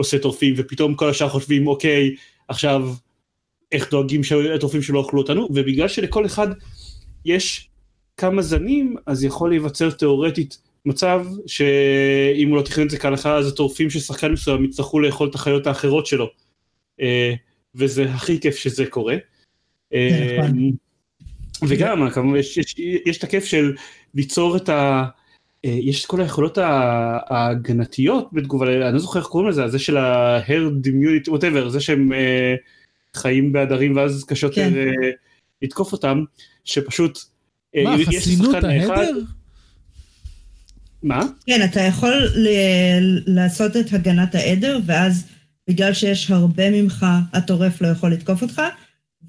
[0.00, 2.14] עושה טורפים ופתאום כל השאר חושבים אוקיי
[2.48, 2.94] עכשיו
[3.72, 6.48] איך דואגים שהטורפים שלא אוכלו אותנו ובגלל שלכל אחד
[7.24, 7.70] יש
[8.16, 13.48] כמה זנים, אז יכול להיווצר תאורטית מצב שאם הוא לא תכנן את זה כהלכה, אז
[13.48, 16.30] הטורפים של שחקן מסוים יצטרכו לאכול את החיות האחרות שלו.
[17.00, 17.34] אה,
[17.74, 19.16] וזה הכי כיף שזה קורה.
[19.94, 20.70] אה, נכון.
[21.68, 22.74] וגם, כמובן, יש, יש,
[23.06, 23.74] יש את הכיף של
[24.14, 25.04] ליצור את ה...
[25.64, 29.96] אה, יש את כל היכולות ההגנתיות בתגובה, אני לא זוכר איך קוראים לזה, זה של
[29.96, 32.12] ה-herd immunity, whatever, זה שהם
[33.16, 34.72] חיים בעדרים ואז קשה יותר כן.
[35.62, 36.24] לתקוף אותם,
[36.64, 37.18] שפשוט
[37.76, 39.20] אה, מה, חסינות ההדר?
[41.02, 41.22] מה?
[41.46, 45.26] כן, אתה יכול ל- לעשות את הגנת העדר, ואז
[45.68, 48.62] בגלל שיש הרבה ממך, הטורף לא יכול לתקוף אותך,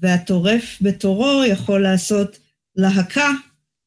[0.00, 2.38] והטורף בתורו יכול לעשות
[2.76, 3.30] להקה,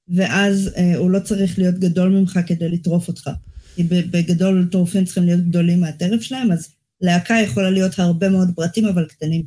[0.08, 3.30] ואז אה, הוא לא צריך להיות גדול ממך כדי לטרוף אותך.
[3.76, 6.70] כי בגדול טורפים צריכים להיות גדולים מהטרף שלהם, אז
[7.02, 9.44] להקה יכולה להיות הרבה מאוד פרטים, אבל קטנים.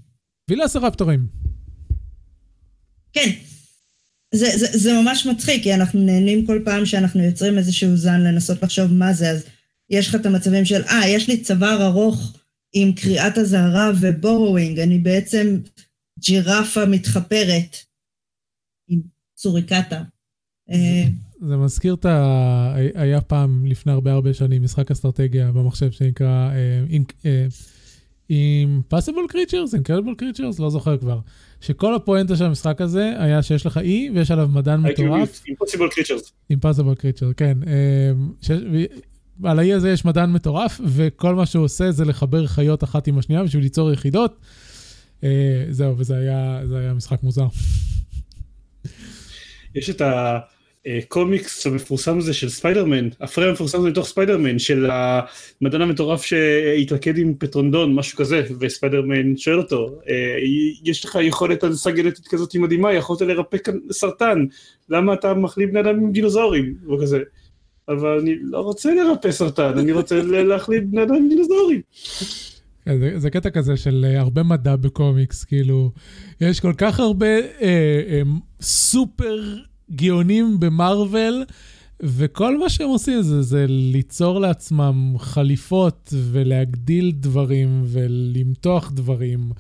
[0.50, 1.26] וילסרפטורים.
[3.12, 3.30] כן.
[4.34, 8.62] זה, זה, זה ממש מצחיק, כי אנחנו נהנים כל פעם שאנחנו יוצרים איזשהו זן לנסות
[8.62, 9.44] לחשוב מה זה, אז
[9.90, 12.36] יש לך את המצבים של, אה, ah, יש לי צוואר ארוך
[12.72, 15.60] עם קריאת אזהרה ובורווינג, אני בעצם
[16.18, 17.76] ג'ירפה מתחפרת
[18.88, 19.00] עם
[19.36, 20.02] סוריקטה.
[20.70, 21.04] אה,
[21.40, 22.74] זה מזכיר את ה...
[22.94, 26.50] היה פעם, לפני הרבה הרבה שנים, משחק אסטרטגיה במחשב שנקרא
[28.30, 31.20] Impossible Creatures, Incredible Creatures, לא זוכר כבר.
[31.60, 35.42] שכל הפואנטה של המשחק הזה היה שיש לך אי ויש עליו מדען מטורף.
[35.46, 36.52] Impossible Creatures.
[36.52, 37.58] Impossible Creatures, כן.
[39.44, 43.18] על האי הזה יש מדען מטורף, וכל מה שהוא עושה זה לחבר חיות אחת עם
[43.18, 44.40] השנייה בשביל ליצור יחידות.
[45.70, 47.46] זהו, וזה היה, היה משחק מוזר.
[49.74, 50.38] יש את ה...
[50.96, 57.34] הקומיקס המפורסם הזה של ספיידרמן, הפריים המפורסם הזה מתוך ספיידרמן, של המדען המטורף שהתלכד עם
[57.38, 60.36] פטרנודון, משהו כזה, וספיידרמן שואל אותו, אה,
[60.84, 63.56] יש לך יכולת הנדסה גנטית כזאת מדהימה, יכולת לרפא
[63.92, 64.44] סרטן,
[64.88, 66.74] למה אתה מחליף בני אדם עם דינוזאורים?
[66.94, 67.18] וכזה.
[67.88, 71.80] אבל אני לא רוצה לרפא סרטן, אני רוצה להחליף בני אדם עם דינוזאורים.
[72.84, 75.90] כן, זה, זה קטע כזה של uh, הרבה מדע בקומיקס, כאילו,
[76.40, 78.28] יש כל כך הרבה uh, um,
[78.60, 79.56] סופר
[79.90, 81.44] גאונים במרוויל,
[82.02, 89.52] וכל מה שהם עושים זה, זה ליצור לעצמם חליפות ולהגדיל דברים ולמתוח דברים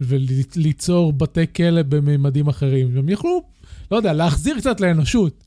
[0.00, 2.96] וליצור בתי כלא בממדים אחרים.
[2.96, 3.42] והם יכלו,
[3.90, 5.44] לא יודע, להחזיר קצת לאנושות.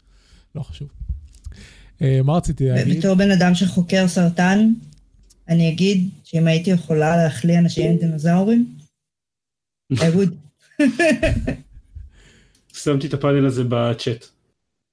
[0.56, 0.88] לא חשוב.
[2.02, 2.97] אה, מה רציתי להגיד?
[2.97, 4.71] בתור בן אדם שחוקר סרטן,
[5.49, 8.75] אני אגיד שאם הייתי יכולה להחליא אנשים עם דינוזאורים,
[9.93, 10.34] I would.
[12.83, 14.25] שמתי את הפאנל הזה בצ'אט.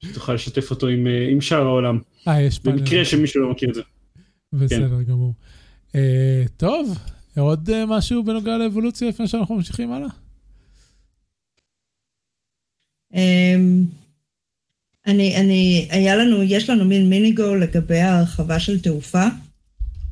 [0.05, 1.99] שתוכל לשתף אותו עם, אה, עם שאר העולם.
[2.29, 2.79] אה, יש פאנל.
[2.79, 3.83] במקרה שמישהו לא מכיר את זה.
[4.53, 5.05] בסדר כן.
[5.05, 5.35] גמור.
[5.93, 6.99] Uh, טוב,
[7.37, 10.09] עוד uh, משהו בנוגע לאבולוציה לפני שאנחנו ממשיכים הלאה?
[13.13, 13.17] Um,
[15.07, 19.25] אני, אני, היה לנו, יש לנו מין מיני גול לגבי ההרחבה של תעופה,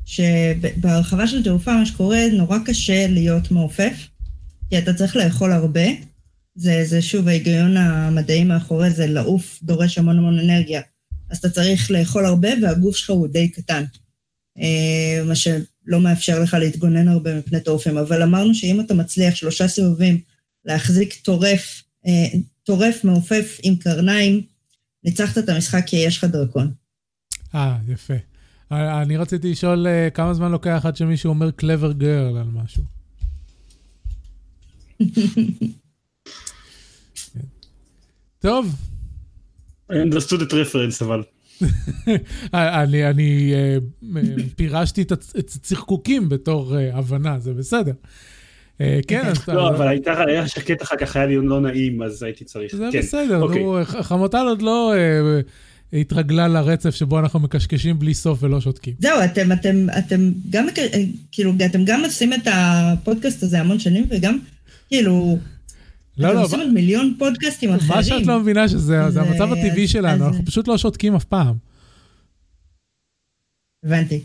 [0.05, 4.07] שבהרחבה של תעופה מה שקורה, נורא קשה להיות מעופף,
[4.69, 5.85] כי אתה צריך לאכול הרבה,
[6.55, 10.81] זה, זה שוב ההיגיון המדעי מאחורי זה, לעוף דורש המון המון אנרגיה.
[11.29, 13.83] אז אתה צריך לאכול הרבה והגוף שלך הוא די קטן.
[14.59, 17.97] אה, מה שלא מאפשר לך להתגונן הרבה מפני טורפים.
[17.97, 20.21] אבל אמרנו שאם אתה מצליח שלושה סיבובים
[20.65, 22.27] להחזיק טורף, אה,
[22.63, 24.41] טורף מעופף עם קרניים,
[25.03, 26.71] ניצחת את המשחק כי יש לך דרקון.
[27.55, 28.13] אה, יפה.
[28.71, 32.83] אה, אני רציתי לשאול כמה זמן לוקח עד שמישהו אומר קלבר גרל על משהו.
[38.45, 38.75] טוב.
[39.91, 41.23] I understood את רפרנס אבל.
[42.53, 43.77] אני, אני אה,
[44.55, 47.91] פירשתי את הצחקוקים בתור אה, הבנה, זה בסדר.
[48.81, 52.45] אה, כן, לא, אבל הייתה, היה שקט אחר כך, היה לי לא נעים, אז הייתי
[52.45, 52.75] צריך.
[52.75, 52.99] זה כן.
[52.99, 53.63] בסדר, אוקיי.
[53.63, 54.93] נו, חמוטל עוד לא
[55.93, 58.93] התרגלה לרצף שבו אנחנו מקשקשים בלי סוף ולא שותקים.
[58.99, 60.67] זהו, אתם, אתם, אתם גם,
[61.31, 64.39] כאילו, אתם גם עושים את הפודקאסט הזה המון שנים, וגם,
[64.87, 65.37] כאילו,
[66.17, 66.33] לא, לא.
[66.33, 67.89] אתם עושים מיליון פודקאסטים אחרים.
[67.89, 71.55] מה שאת לא מבינה שזה המצב הטבעי שלנו, אנחנו פשוט לא שותקים אף פעם.
[73.85, 74.21] הבנתי.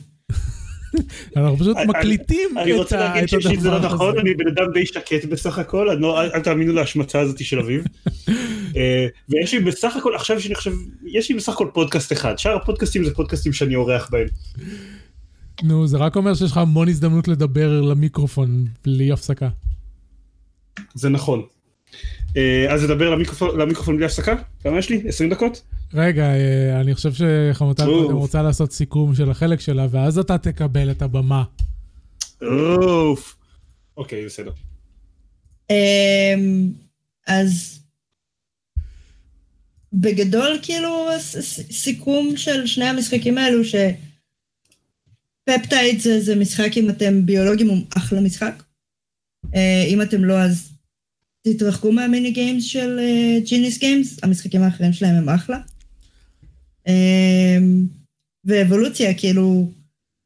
[1.36, 2.70] אנחנו פשוט מקליטים את הדבר הזה.
[2.70, 6.40] אני רוצה להגיד שזה לא נכון, אני בן אדם די שקט בסך הכל, לא- אל
[6.40, 7.84] תאמינו להשמצה הזאת של אביב.
[8.76, 10.72] אה, ויש לי בסך הכל, עכשיו שאני חושב,
[11.06, 14.26] יש לי בסך הכל פודקאסט אחד, שאר הפודקאסטים זה פודקאסטים שאני אורח בהם.
[15.62, 19.48] נו, זה רק אומר שיש לך המון הזדמנות לדבר למיקרופון בלי הפסקה.
[20.94, 21.42] זה נכון.
[22.36, 23.16] אה, אז נדבר
[23.58, 24.34] למיקרופון בלי הפסקה?
[24.62, 25.02] כמה יש לי?
[25.08, 25.62] 20 דקות?
[25.94, 30.90] רגע, אה, אני חושב שחמוטל קודם רוצה לעשות סיכום של החלק שלה, ואז אתה תקבל
[30.90, 31.44] את הבמה.
[32.42, 33.36] אוף.
[33.96, 34.52] אוקיי, בסדר.
[35.70, 36.72] אמ,
[37.26, 37.80] אז
[39.92, 41.08] בגדול, כאילו,
[41.70, 43.62] סיכום של שני המשחקים האלו,
[45.48, 48.62] שפפטייד זה משחק אם אתם ביולוגים, הוא אחלה משחק.
[49.54, 50.72] אה, אם אתם לא, אז
[51.42, 52.98] תתרחקו מהמיני גיימס של
[53.44, 55.60] ג'יניס uh, גיימס, המשחקים האחרים שלהם הם אחלה.
[56.86, 56.90] Um,
[58.44, 59.70] ואבולוציה, כאילו,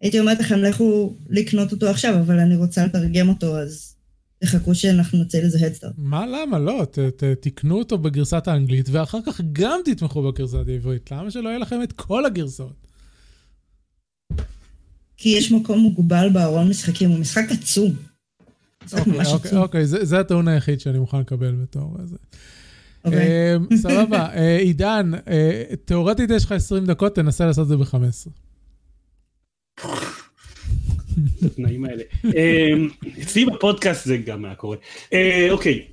[0.01, 3.95] הייתי אומרת לכם, לכו לקנות אותו עכשיו, אבל אני רוצה לתרגם אותו, אז
[4.39, 5.93] תחכו שאנחנו נצא לזה הדסטארט.
[5.99, 6.59] מה, למה?
[6.59, 11.11] לא, ת, ת, תקנו אותו בגרסת האנגלית, ואחר כך גם תתמכו בגרסת העברית.
[11.13, 12.87] למה שלא יהיה לכם את כל הגרסאות?
[15.17, 17.93] כי יש מקום מוגבל בארון משחקים, הוא משחק עצום.
[18.93, 22.17] אוקיי, אוקיי, זה הטעון היחיד שאני מוכן לקבל בתור זה.
[23.05, 23.57] אוקיי.
[23.57, 28.29] אמ, סבבה, אה, עידן, אה, תאורטית יש לך 20 דקות, תנסה לעשות את זה ב-15.
[31.43, 32.03] התנאים האלה.
[33.23, 34.77] אצלי בפודקאסט זה גם היה קורה.
[35.51, 35.87] אוקיי,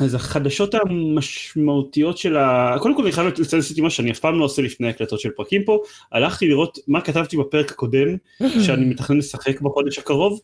[0.00, 2.76] אז החדשות המשמעותיות של ה...
[2.80, 5.30] קודם כל אני חייב לציין עשיתי מה שאני אף פעם לא עושה לפני הקלטות של
[5.30, 5.78] פרקים פה,
[6.12, 8.16] הלכתי לראות מה כתבתי בפרק הקודם,
[8.64, 10.40] שאני מתכנן לשחק בחודש הקרוב,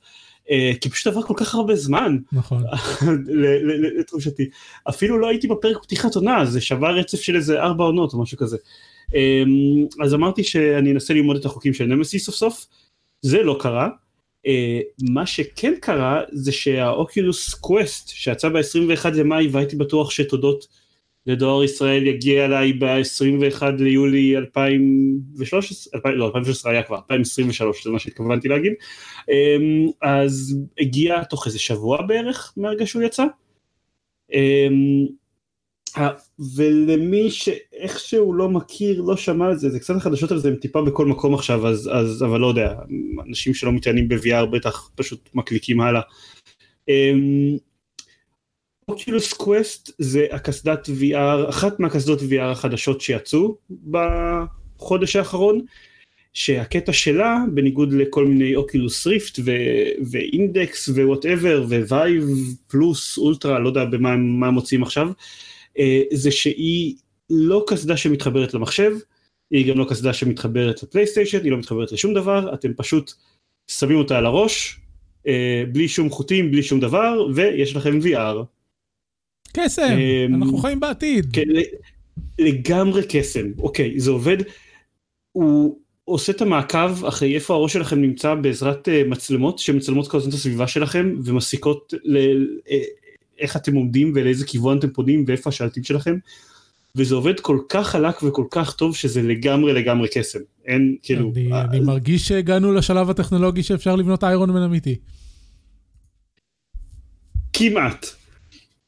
[0.81, 2.65] כי פשוט עבר כל כך הרבה זמן, נכון,
[3.99, 4.49] לתחושתי.
[4.89, 8.39] אפילו לא הייתי בפרק פתיחת עונה, זה שבר רצף של איזה ארבע עונות או משהו
[8.39, 8.57] כזה.
[10.03, 12.67] אז אמרתי שאני אנסה ללמוד את החוקים של נמסי סוף סוף,
[13.23, 13.89] זה לא קרה.
[14.47, 14.51] Uh,
[15.11, 20.67] מה שכן קרה זה שהאוקילוס קווסט שיצא ב-21 למאי והייתי בטוח שתודות
[21.31, 27.99] לדואר ישראל יגיע אליי ב-21 ליולי 2013, 2000, לא 2013 היה כבר, 2023 זה מה
[27.99, 28.73] שהתכוונתי להגיד,
[29.21, 33.25] um, אז הגיע תוך איזה שבוע בערך מהרגע שהוא יצא.
[34.33, 35.21] Um,
[36.57, 40.83] ולמי שאיכשהו לא מכיר, לא שמע על זה, זה קצת החדשות על זה, הם טיפה
[40.83, 42.75] בכל מקום עכשיו, אז, אז אבל לא יודע,
[43.29, 46.01] אנשים שלא מתעניינים ב-VR בטח פשוט מקליקים הלאה.
[48.91, 53.57] אוקילוס קווסט זה הקסדת VR, אחת מהקסדות VR החדשות שיצאו
[53.91, 55.61] בחודש האחרון,
[56.33, 59.39] שהקטע שלה, בניגוד לכל מיני Oculus Rift
[60.11, 62.25] ו Index ו whatever Vive
[62.67, 65.09] Plus Ultra, לא יודע מה הם מוציאים עכשיו,
[65.79, 66.95] אה, זה שהיא
[67.31, 68.93] לא קסדה שמתחברת למחשב,
[69.51, 73.13] היא גם לא קסדה שמתחברת ל PlayStation, היא לא מתחברת לשום דבר, אתם פשוט
[73.67, 74.81] שמים אותה על הראש,
[75.27, 78.60] אה, בלי שום חוטים, בלי שום דבר, ויש לכם VR.
[79.53, 81.27] קסם, אה, אנחנו חיים בעתיד.
[81.33, 81.43] כן,
[82.39, 84.37] לגמרי קסם, אוקיי, זה עובד,
[85.33, 90.35] הוא עושה את המעקב אחרי איפה הראש שלכם נמצא בעזרת מצלמות שמצלמות כל הזמן את
[90.35, 91.95] הסביבה שלכם ומסיקות
[93.39, 96.17] איך אתם עומדים ולאיזה כיוון אתם פונים ואיפה השלטים שלכם.
[96.97, 100.39] וזה עובד כל כך חלק וכל כך טוב שזה לגמרי לגמרי קסם.
[100.67, 101.33] אין כאילו...
[101.37, 104.97] אני, אה, אני מרגיש שהגענו לשלב הטכנולוגי שאפשר לבנות איירון מן אמיתי.
[107.53, 108.07] כמעט.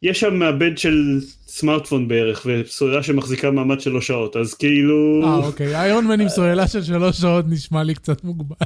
[0.02, 5.20] יש שם מעבד של סמארטפון בערך וסוללה שמחזיקה מעמד שלוש שעות אז כאילו...
[5.24, 8.56] אה אוקיי Iron Man עם סוללה של שלוש שעות נשמע לי קצת מוגבל.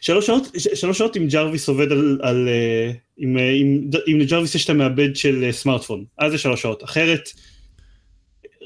[0.00, 2.48] שלוש שעות, שלוש שעות עם Jarvis עובד על, על
[3.16, 7.28] עם, עם, עם ל Jarvis יש את המעבד של סמארטפון, אז זה שלוש שעות, אחרת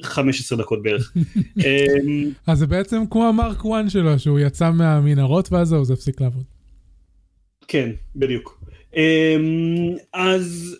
[0.02, 1.12] 15 דקות בערך.
[1.64, 5.92] אמ, אז זה בעצם כמו ה Mark 1 שלו, שהוא יצא מהמנהרות ואז זהו, זה
[5.92, 6.44] הפסיק לעבוד.
[7.68, 8.60] כן, בדיוק.
[8.96, 10.76] אמ, אז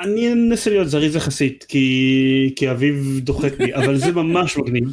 [0.00, 4.84] אני אנסה להיות זריז יחסית, כי, כי אביב דוחק לי, אבל זה ממש מגניב.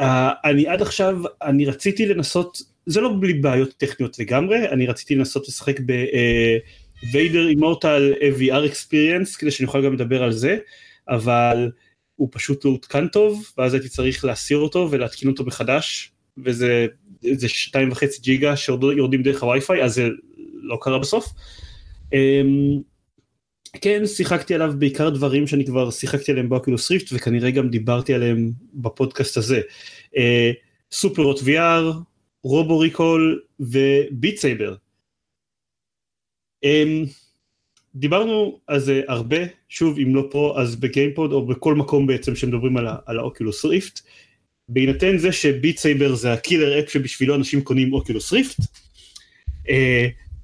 [0.00, 0.04] Uh,
[0.44, 5.48] אני עד עכשיו, אני רציתי לנסות זה לא בלי בעיות טכניות לגמרי, אני רציתי לנסות
[5.48, 10.58] לשחק בוויידר אימורטל VR experience כדי שאני אוכל גם לדבר על זה,
[11.08, 11.70] אבל
[12.16, 16.86] הוא פשוט לא הותקן טוב, ואז הייתי צריך להסיר אותו ולהתקין אותו מחדש, וזה
[17.32, 20.08] זה שתיים וחצי ג'יגה שיורדים דרך הווי-פיי, אז זה
[20.54, 21.32] לא קרה בסוף.
[22.12, 22.80] אמ,
[23.72, 28.14] כן, שיחקתי עליו בעיקר דברים שאני כבר שיחקתי עליהם ב Oculus Rift, וכנראה גם דיברתי
[28.14, 29.60] עליהם בפודקאסט הזה.
[30.92, 31.96] Superhot אה, VR,
[32.42, 34.76] Robo Recall ו Beat Saber.
[36.64, 37.08] אמ,
[37.94, 39.36] דיברנו על זה הרבה,
[39.68, 42.76] שוב אם לא פה אז ב GamePod או בכל מקום בעצם שמדברים
[43.06, 44.00] על ה Oculus Rift.
[44.68, 48.60] בהינתן זה ש Beat Saber זה ה killer app שבשבילו אנשים קונים Oculus Rift.
[49.66, 49.70] אה,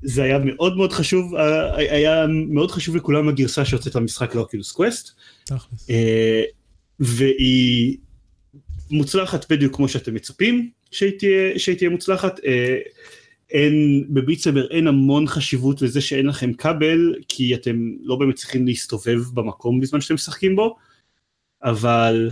[0.03, 1.39] זה היה מאוד מאוד חשוב, אה,
[1.77, 5.11] היה מאוד חשוב לכולם הגרסה שיוצאת למשחק ל Oculus Quest.
[5.51, 5.93] אה,
[7.01, 7.97] והיא
[8.91, 10.71] מוצלחת בדיוק כמו שאתם מצפים.
[10.93, 12.41] שהיא תהיה, שהיא תהיה מוצלחת.
[12.45, 12.79] אה,
[13.51, 18.35] אין, ב Beat Saber אין המון חשיבות לזה שאין לכם כבל, כי אתם לא באמת
[18.35, 20.77] צריכים להסתובב במקום בזמן שאתם משחקים בו,
[21.65, 22.31] אבל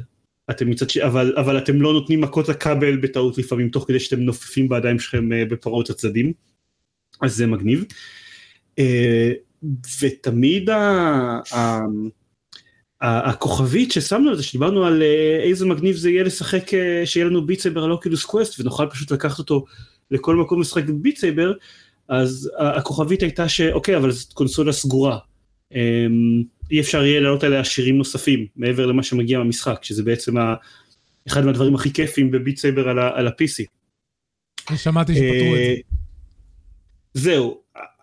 [0.50, 0.96] אתם מצד ש...
[0.96, 5.32] אבל, אבל אתם לא נותנים מכות לכבל בטעות לפעמים תוך כדי שאתם נופפים בידיים שלכם
[5.32, 6.32] אה, בפראות לצדדים,
[7.20, 7.84] אז זה מגניב.
[8.78, 9.32] אה,
[10.00, 10.78] ותמיד ה...
[11.54, 11.80] ה...
[13.00, 17.46] הכוכבית ששמנו על זה, שדיברנו על אה, איזה מגניב זה יהיה לשחק, אה, שיהיה לנו
[17.46, 19.64] Beat Saber על Oculus Quest ונוכל פשוט לקחת אותו
[20.10, 21.52] לכל מקום לשחק ב Beat Saber,
[22.08, 25.18] אז הכוכבית הייתה שאוקיי, אבל זאת קונסולה סגורה.
[25.74, 30.34] אמ, אי אפשר יהיה לעלות עליה שירים נוספים מעבר למה שמגיע מהמשחק, שזה בעצם
[31.28, 33.64] אחד מהדברים הכי כיפים בביטסייבר על, על ה-PC.
[34.76, 35.74] שמעתי שפתרו את זה.
[37.14, 37.60] זהו,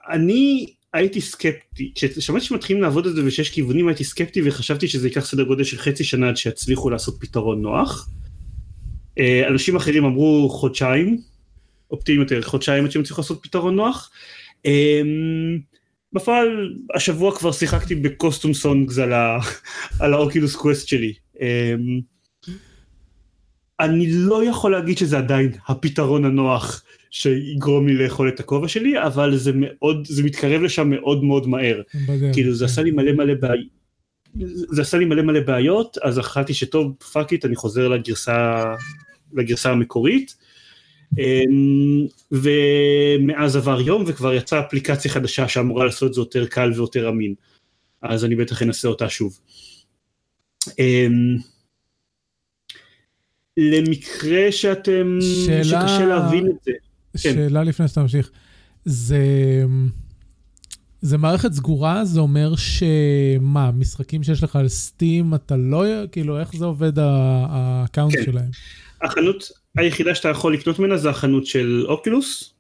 [0.09, 5.25] אני הייתי סקפטי, כששמעתי שמתחילים לעבוד על זה ושיש כיוונים הייתי סקפטי וחשבתי שזה ייקח
[5.25, 8.09] סדר גודל של חצי שנה עד שיצליחו לעשות פתרון נוח.
[9.19, 11.21] אה, אנשים אחרים אמרו חודשיים,
[11.91, 14.11] אופטימיים יותר, חודשיים עד שהם צריכים לעשות פתרון נוח.
[14.65, 15.01] אה,
[16.13, 19.39] בפועל השבוע כבר שיחקתי ב custom songs על, ה,
[20.01, 21.13] על ה Oculus Quest שלי.
[21.41, 21.75] אה,
[23.79, 26.83] אני לא יכול להגיד שזה עדיין הפתרון הנוח
[27.21, 31.81] שיגרום לי לאכול את הכובע שלי, אבל זה מאוד, זה מתקרב לשם מאוד מאוד מהר.
[32.07, 32.71] בדרך, כאילו זה כן.
[32.71, 33.67] עשה לי מלא מלא בעיות,
[34.69, 38.63] זה עשה לי מלא מלא בעיות, אז החלטתי שטוב, fuck it, אני חוזר לגרסה,
[39.33, 40.35] לגרסה המקורית.
[41.17, 47.09] אמ, ומאז עבר יום וכבר יצאה אפליקציה חדשה שאמורה לעשות את זה יותר קל ויותר
[47.09, 47.33] אמין.
[48.01, 49.39] אז אני בטח אנסה אותה שוב.
[50.79, 51.37] אמ,
[53.57, 56.71] למקרה שאתם, שאלה- שקשה להבין את זה.
[57.17, 57.33] כן.
[57.33, 58.31] שאלה לפני שאתה ממשיך.
[58.85, 59.19] זה...
[61.01, 66.55] זה מערכת סגורה, זה אומר שמה, משחקים שיש לך על Steam, אתה לא, כאילו, איך
[66.55, 68.23] זה עובד ה account כן.
[68.25, 68.49] שלהם?
[69.01, 72.53] החנות היחידה שאתה יכול לקנות ממנה זה החנות של Oculus.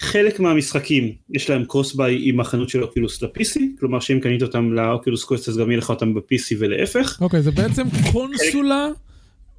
[0.00, 4.79] חלק מהמשחקים יש להם cross-buy עם החנות של Oculus ל-PC, כלומר שאם קנית אותם ל
[4.79, 7.18] Oculus Quest אז גם יהיה לך אותם ב-PC ולהפך.
[7.20, 8.88] אוקיי, זה בעצם קונסולה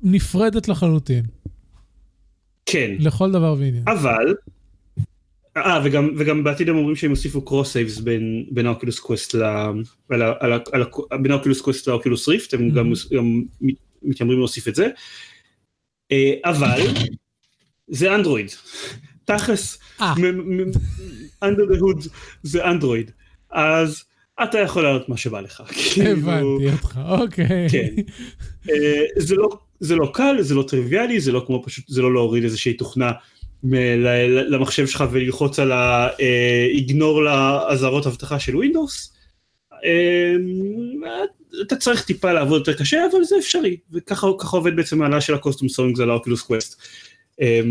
[0.03, 1.25] נפרדת לחלוטין,
[2.69, 3.83] כן, לכל דבר ועניין.
[3.87, 4.35] אבל,
[5.57, 9.33] אה וגם, וגם בעתיד הם אומרים שהם יוסיפו cross saves בין, בין ה Oculus Quest
[9.35, 9.43] ל...
[10.09, 12.91] על ה- על ה- על ה- בין ה Oculus Quest ל Oculus Rift, הם גם,
[13.17, 14.87] גם מת- מתיימרים להוסיף את זה.
[16.11, 16.81] אה, אבל,
[17.87, 18.47] זה אנדרואיד.
[19.25, 20.13] תכלס, אה.
[21.45, 22.09] under the hood
[22.43, 23.11] זה אנדרואיד.
[23.51, 24.03] אז
[24.43, 25.63] אתה יכול לעלות מה שבא לך.
[26.11, 27.67] הבנתי אותך, אוקיי.
[27.71, 27.95] כן.
[28.69, 29.49] אה, זה לא
[29.79, 33.11] זה לא קל זה לא טריוויאלי זה לא כמו פשוט זה לא להוריד איזושהי תוכנה
[33.63, 39.13] למחשב שלך וללחוץ על האיגנור לאזהרות אבטחה של ווינדוס.
[39.85, 40.33] אה,
[41.61, 45.33] אתה צריך טיפה לעבוד יותר קשה אבל זה אפשרי וככה ככה עובד בעצם העלאה של
[45.33, 46.81] ה custom songs על ה Oculus Quest.
[47.41, 47.61] אה,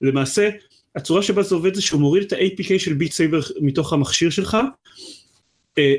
[0.00, 0.50] למעשה
[0.96, 4.56] הצורה שבה זה עובד זה שהוא מוריד את ה-APK של Beat Saber מתוך המכשיר שלך,
[5.78, 5.94] אה,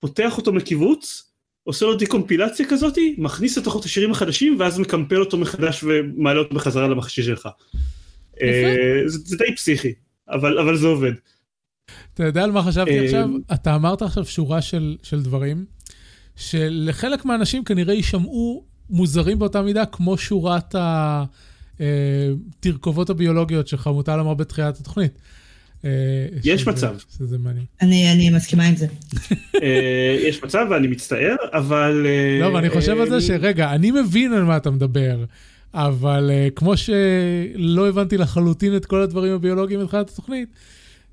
[0.00, 1.30] פותח אותו מכיווץ,
[1.66, 6.54] עושה לו דיקומפילציה כזאתי, מכניס לתוכו את השירים החדשים ואז מקמפל אותו מחדש ומעלה אותו
[6.54, 7.48] בחזרה למכשיר שלך.
[8.42, 9.92] אה, זה, זה די פסיכי,
[10.28, 11.12] אבל, אבל זה עובד.
[12.14, 13.28] אתה יודע על מה חשבתי אה, עכשיו?
[13.54, 15.64] אתה אמרת עכשיו שורה של, של דברים,
[16.36, 20.74] שלחלק מהאנשים כנראה יישמעו מוזרים באותה מידה, כמו שורת
[21.80, 25.18] התרכובות הביולוגיות שחמוטל אמר בתחילת התוכנית.
[25.84, 25.90] אה,
[26.44, 26.94] יש שזה- מצב.
[27.18, 27.64] שזה מעניין.
[27.82, 28.86] אני, אני מסכימה עם זה.
[29.62, 32.06] אה, יש מצב ואני מצטער, אבל...
[32.06, 35.24] אה, לא, ואני חושב על זה שרגע, אני מבין על מה אתה מדבר,
[35.74, 40.48] אבל כמו שלא הבנתי לחלוטין את כל הדברים הביולוגיים בתחילת התוכנית,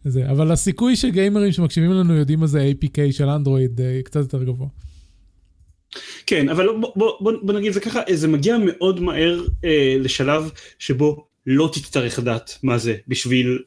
[0.05, 4.67] זה, אבל הסיכוי שגיימרים שמקשיבים לנו יודעים מה זה APK של אנדרואיד קצת יותר גבוה.
[6.25, 10.51] כן, אבל בוא, בוא, בוא, בוא נגיד זה ככה, זה מגיע מאוד מהר אה, לשלב
[10.79, 13.59] שבו לא תצטרך לדעת מה זה בשביל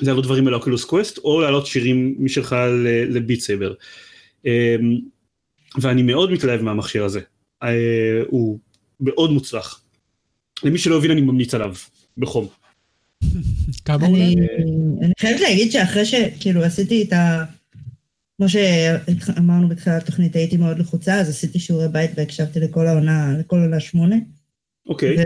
[0.00, 2.56] להעלות דברים על Oculus Quest, או להעלות שירים משלך
[3.08, 3.74] ל Beat Saber.
[4.46, 4.76] אה,
[5.80, 7.20] ואני מאוד מתלהב מהמכשיר הזה,
[7.62, 8.58] אה, הוא
[9.00, 9.82] מאוד מוצלח.
[10.64, 11.74] למי שלא הבין אני ממליץ עליו,
[12.18, 12.48] בחום.
[13.84, 14.24] כמה עולה?
[14.24, 14.36] אני,
[15.02, 17.44] אני חייבת להגיד שאחרי שכאילו עשיתי את ה...
[18.36, 23.56] כמו שאמרנו בתחילת התוכנית, הייתי מאוד לחוצה, אז עשיתי שיעורי בית והקשבתי לכל העונה, לכל
[23.56, 24.16] עונה שמונה.
[24.88, 25.16] אוקיי.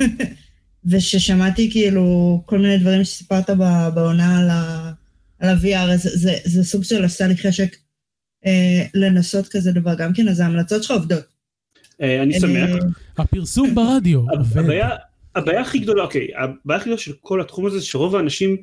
[0.86, 4.92] וששמעתי כאילו כל מיני דברים שסיפרת ב- בעונה על, ה...
[5.38, 7.76] על ה-VR, זה, זה, זה סוג של עשה לי חשק
[8.46, 11.24] אה, לנסות כזה דבר גם כן, אז ההמלצות שלך עובדות.
[12.02, 12.70] אה, אני שמח.
[12.70, 12.78] אה,
[13.18, 14.58] הפרסום ברדיו עובד.
[14.58, 14.90] הבעיה,
[15.34, 18.56] הבעיה הכי גדולה, אוקיי, הבעיה הכי גדולה של כל התחום הזה זה שרוב האנשים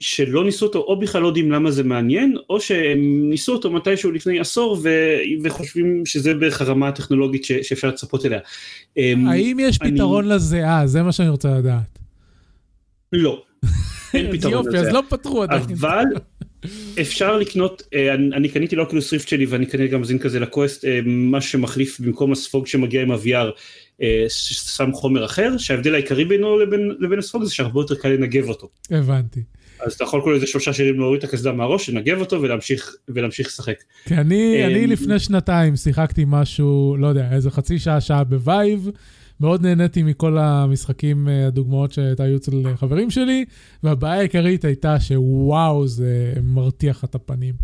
[0.00, 4.10] שלא ניסו אותו או בכלל לא יודעים למה זה מעניין, או שהם ניסו אותו מתישהו
[4.10, 4.88] לפני עשור ו...
[5.42, 7.52] וחושבים שזה בערך הרמה הטכנולוגית ש...
[7.52, 8.40] שאפשר לצפות אליה.
[8.96, 10.86] אמ, האם יש אני- פתרון לזיעה?
[10.86, 11.98] זה מה שאני רוצה לדעת.
[13.12, 13.42] לא,
[14.14, 14.80] אין פתרון יופי, לזה.
[14.88, 15.62] אז לא פתרו עדיין.
[15.80, 16.04] אבל
[17.00, 20.40] אפשר לקנות, אה, אני, אני קניתי ל Oculus Rift שלי ואני קניתי גם זין כזה
[20.40, 23.50] לקווסט, אה, מה שמחליף במקום הספוג שמגיע עם ה-VR,
[24.02, 28.48] אה, שם חומר אחר, שההבדל העיקרי בינו לבין, לבין הספוג זה שהרבה יותר קל לנגב
[28.48, 28.68] אותו.
[28.90, 29.40] הבנתי.
[29.80, 33.46] אז אתה יכול כל איזה שלושה שירים להוריד את הקסדה מהראש, לנגב אותו ולהמשיך, ולהמשיך
[33.46, 33.74] לשחק.
[34.04, 38.35] כי אני, אני אמ, לפני שנתיים שיחקתי משהו, לא יודע, איזה חצי שעה, שעה ב
[38.35, 38.90] Vive.
[39.40, 43.44] מאוד נהניתי מכל המשחקים, אה, הדוגמאות שהייתה היו אצל חברים שלי,
[43.82, 47.54] והבעיה העיקרית הייתה שוואו, זה מרתיח את הפנים.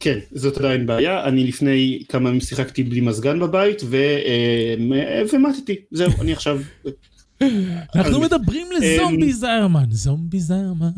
[0.00, 5.76] כן, זאת עדיין בעיה, אני לפני כמה ימים שיחקתי בלי מזגן בבית ו, אה, ומטתי,
[5.90, 6.60] זהו, אני עכשיו...
[7.94, 10.90] אנחנו מדברים לזומבי זיירמן, זומבי זיירמן.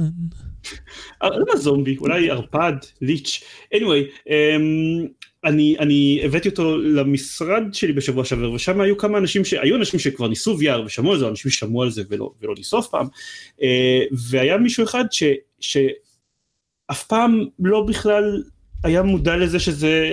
[1.23, 1.97] אה, למה זומבי?
[1.97, 3.43] אולי ערפד, ליץ'.
[3.75, 5.07] anyway, אמ,
[5.45, 10.29] אני, אני הבאתי אותו למשרד שלי בשבוע שעבר ושם היו כמה אנשים שהיו אנשים שכבר
[10.29, 13.07] ניסו VR ושמעו על זה, אנשים ששמעו על זה ולא, ולא ניסו אף פעם
[13.63, 15.23] אה, והיה מישהו אחד ש,
[15.61, 18.43] שאף פעם לא בכלל
[18.85, 20.09] היה מודע לזה שזה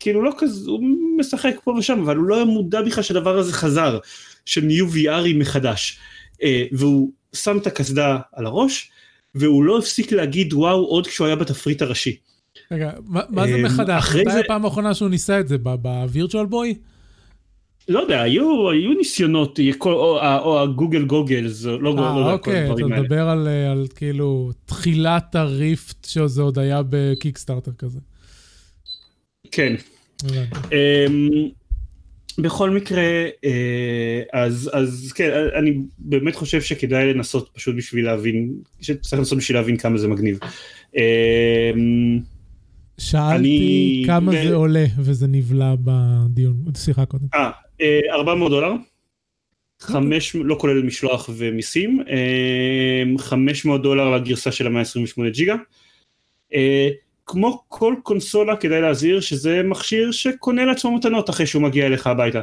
[0.00, 0.80] כאילו לא כזה, הוא
[1.18, 3.98] משחק פה ושם אבל הוא לא היה מודע בכלל שהדבר הזה חזר,
[4.46, 5.98] שנהיו VRים מחדש
[6.42, 8.90] אה, והוא שם את הקסדה על הראש,
[9.34, 12.16] והוא לא הפסיק להגיד וואו עוד כשהוא היה בתפריט הראשי.
[12.72, 13.90] רגע, מה זה אמ, מחדש?
[13.98, 15.58] אחרי מתי זה- הפעם האחרונה שהוא ניסה את זה?
[15.58, 16.74] בווירטואל בוי?
[17.88, 22.32] לא יודע, היו, היו ניסיונות, כל- או, או הגוגל גוגלס, לא, לא אה, יודע, כל
[22.32, 23.02] אוקיי, אתה הדברים האלה.
[23.02, 27.98] מדבר על, אה, על כאילו תחילת הריפט שזה עוד היה בקיקסטארטר כזה.
[29.50, 29.74] כן.
[32.38, 33.02] בכל מקרה,
[33.44, 39.56] אה, אז, אז כן, אני באמת חושב שכדאי לנסות פשוט בשביל להבין, שצריך לנסות בשביל
[39.58, 40.38] להבין כמה זה מגניב.
[40.96, 41.00] אמ,
[42.98, 47.26] שאלתי אני- כמה ו- זה עולה, וזה נבלע בדיון, שיחה קודם.
[47.34, 48.72] אה, אה, 400 דולר,
[49.80, 55.54] חמש, לא כולל משלוח ומיסים, אה, 500 דולר לגרסה של ה-128 ג'יגה.
[57.32, 62.40] כמו כל קונסולה כדאי להזהיר שזה מכשיר שקונה לעצמו מתנות אחרי שהוא מגיע אליך הביתה.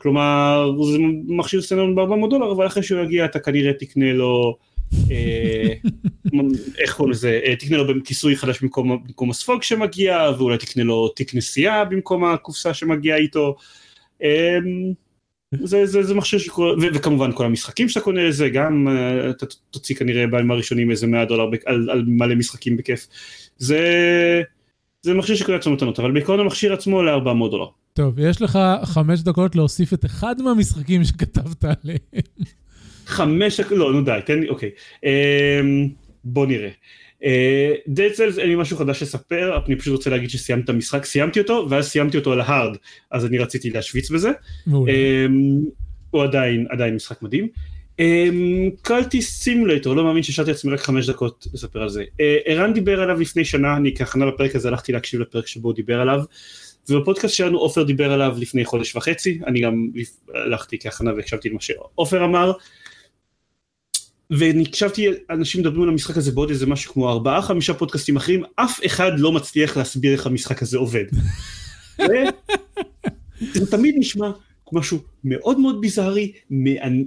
[0.00, 4.56] כלומר זה מכשיר סטנדרט ב-400 דולר אבל אחרי שהוא יגיע אתה כנראה תקנה לו
[5.10, 5.74] אה,
[6.78, 11.08] איך קוראים לזה אה, תקנה לו כיסוי חדש במקום, במקום הספוג שמגיע ואולי תקנה לו
[11.08, 13.56] תיק נסיעה במקום הקופסה שמגיעה איתו.
[14.22, 14.58] אה,
[15.54, 19.46] זה, זה, זה מכשיר שקורה, ו- וכמובן כל המשחקים שאתה קונה לזה, גם אה, אתה
[19.70, 23.06] תוציא כנראה בימים הראשונים איזה 100 דולר על, על מלא משחקים בכיף.
[23.58, 23.82] זה,
[25.02, 27.66] זה מכשיר שקונה לעצמו מתנות, אבל בעיקרון המכשיר עצמו עולה 400 דולר.
[27.92, 31.98] טוב, יש לך חמש דקות להוסיף את אחד מהמשחקים שכתבת עליהם.
[33.06, 34.70] חמש, לא, נו די, תן לי, אוקיי.
[35.04, 35.88] אמ,
[36.24, 36.70] בוא נראה.
[37.88, 41.40] דד סלס אין לי משהו חדש לספר, אני פשוט רוצה להגיד שסיימתי את המשחק, סיימתי
[41.40, 42.76] אותו, ואז סיימתי אותו על ההארד,
[43.10, 44.30] אז אני רציתי להשוויץ בזה.
[44.68, 45.60] אמ,
[46.10, 47.48] הוא עדיין, עדיין משחק מדהים.
[48.82, 52.04] קלטי סימולטור, לא מאמין שהשארתי לעצמי רק חמש דקות לספר על זה.
[52.20, 55.74] אה, ערן דיבר עליו לפני שנה, אני כהכנה לפרק הזה הלכתי להקשיב לפרק שבו הוא
[55.74, 56.20] דיבר עליו,
[56.88, 59.88] ובפודקאסט שלנו עופר דיבר עליו לפני חודש וחצי, אני גם
[60.34, 62.52] הלכתי כהכנה והקשבתי למה שעופר אמר,
[64.30, 68.42] ואני הקשבתי, אנשים מדברים על המשחק הזה בעוד איזה משהו כמו ארבעה חמישה פודקאסטים אחרים,
[68.56, 71.04] אף אחד לא מצליח להסביר איך המשחק הזה עובד.
[73.52, 74.30] זה תמיד נשמע
[74.72, 76.32] משהו מאוד מאוד ביזארי,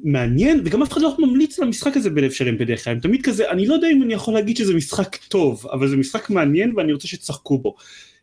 [0.04, 3.50] מעניין- וגם אף אחד לא ממליץ למשחק הזה בלב שלם בדרך כלל, הם תמיד כזה,
[3.50, 6.94] אני לא יודע אם אני יכול להגיד שזה משחק טוב, אבל זה משחק מעניין ואני
[6.94, 7.76] רוצה שתשחקו בו.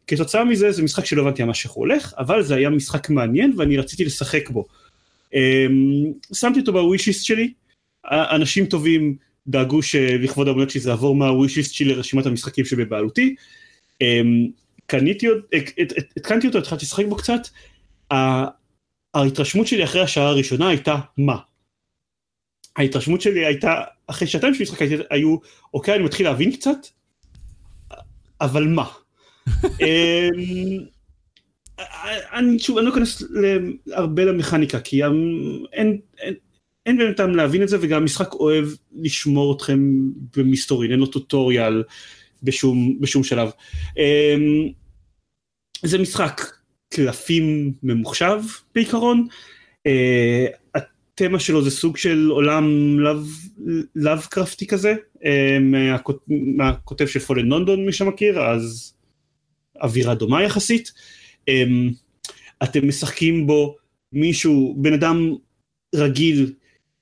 [0.06, 3.52] כתוצאה מזה זה משחק שלא הבנתי ממש איך הוא הולך, אבל זה היה משחק מעניין
[3.56, 4.66] ואני רציתי לשחק בו.
[5.34, 5.40] אמ,
[6.32, 7.52] שמתי אותו בווישיסט שלי,
[8.10, 13.34] אנשים טובים דאגו שלכבוד המוניות שלי זה יעבור מהווישיסט שלי לרשימת המשחקים שבבעלותי.
[14.00, 14.46] אמ,
[14.86, 15.26] קניתי,
[16.16, 17.40] התקנתי אותו, התחלתי לשחק בו קצת.
[19.14, 21.36] ההתרשמות שלי אחרי השעה הראשונה הייתה מה?
[22.76, 25.36] ההתרשמות שלי הייתה, אחרי שעתיים של משחק היו,
[25.74, 26.86] אוקיי, אני מתחיל להבין קצת,
[28.40, 28.86] אבל מה?
[29.80, 30.84] אמ,
[32.32, 33.22] אני שוב, אני לא אכנס
[33.92, 35.12] הרבה למכניקה, כי אמ,
[35.72, 36.34] אין, אין,
[36.88, 39.80] אין באמת טעם להבין את זה, וגם המשחק אוהב לשמור אתכם
[40.36, 41.82] במסתורין, אין לו טוטוריאל
[42.42, 43.50] בשום, בשום שלב.
[43.96, 44.68] אמ,
[45.84, 46.40] זה משחק
[46.94, 48.40] קלפים ממוחשב
[48.74, 49.26] בעיקרון.
[49.86, 52.96] אה, התמה שלו זה סוג של עולם
[53.96, 58.94] לאבקרפטי כזה, אה, מהכות- מהכותב של פולן לונדון מי שמכיר, אז
[59.82, 60.92] אווירה דומה יחסית.
[61.48, 61.64] אה,
[62.62, 63.76] אתם משחקים בו
[64.12, 65.34] מישהו, בן אדם
[65.94, 66.52] רגיל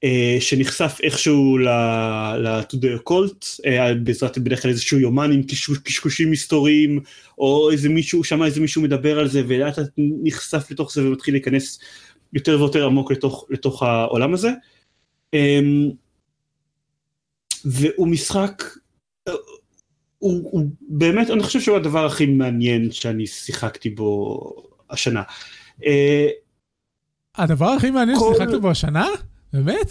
[0.04, 6.30] אה, שנחשף איכשהו ל-to the occult, אה, בעזרת בדרך כלל איזשהו יומן עם קשקוש- קשקושים
[6.30, 7.00] מסתוריים,
[7.38, 9.88] או איזה מישהו, שם איזה מישהו מדבר על זה, ולאט לאט
[10.22, 11.78] נחשף לתוך זה ומתחיל להיכנס
[12.32, 14.50] יותר ויותר עמוק לתוך, לתוך העולם הזה.
[15.34, 15.90] אמ,
[17.64, 18.62] והוא משחק,
[19.28, 19.32] אה,
[20.18, 24.40] הוא, הוא באמת, אני חושב שהוא הדבר הכי מעניין שאני שיחקתי בו
[24.90, 25.22] השנה.
[25.86, 26.28] אה,
[27.36, 29.06] הדבר הכי מעניין כל- ששיחקת בו השנה?
[29.52, 29.90] באמת?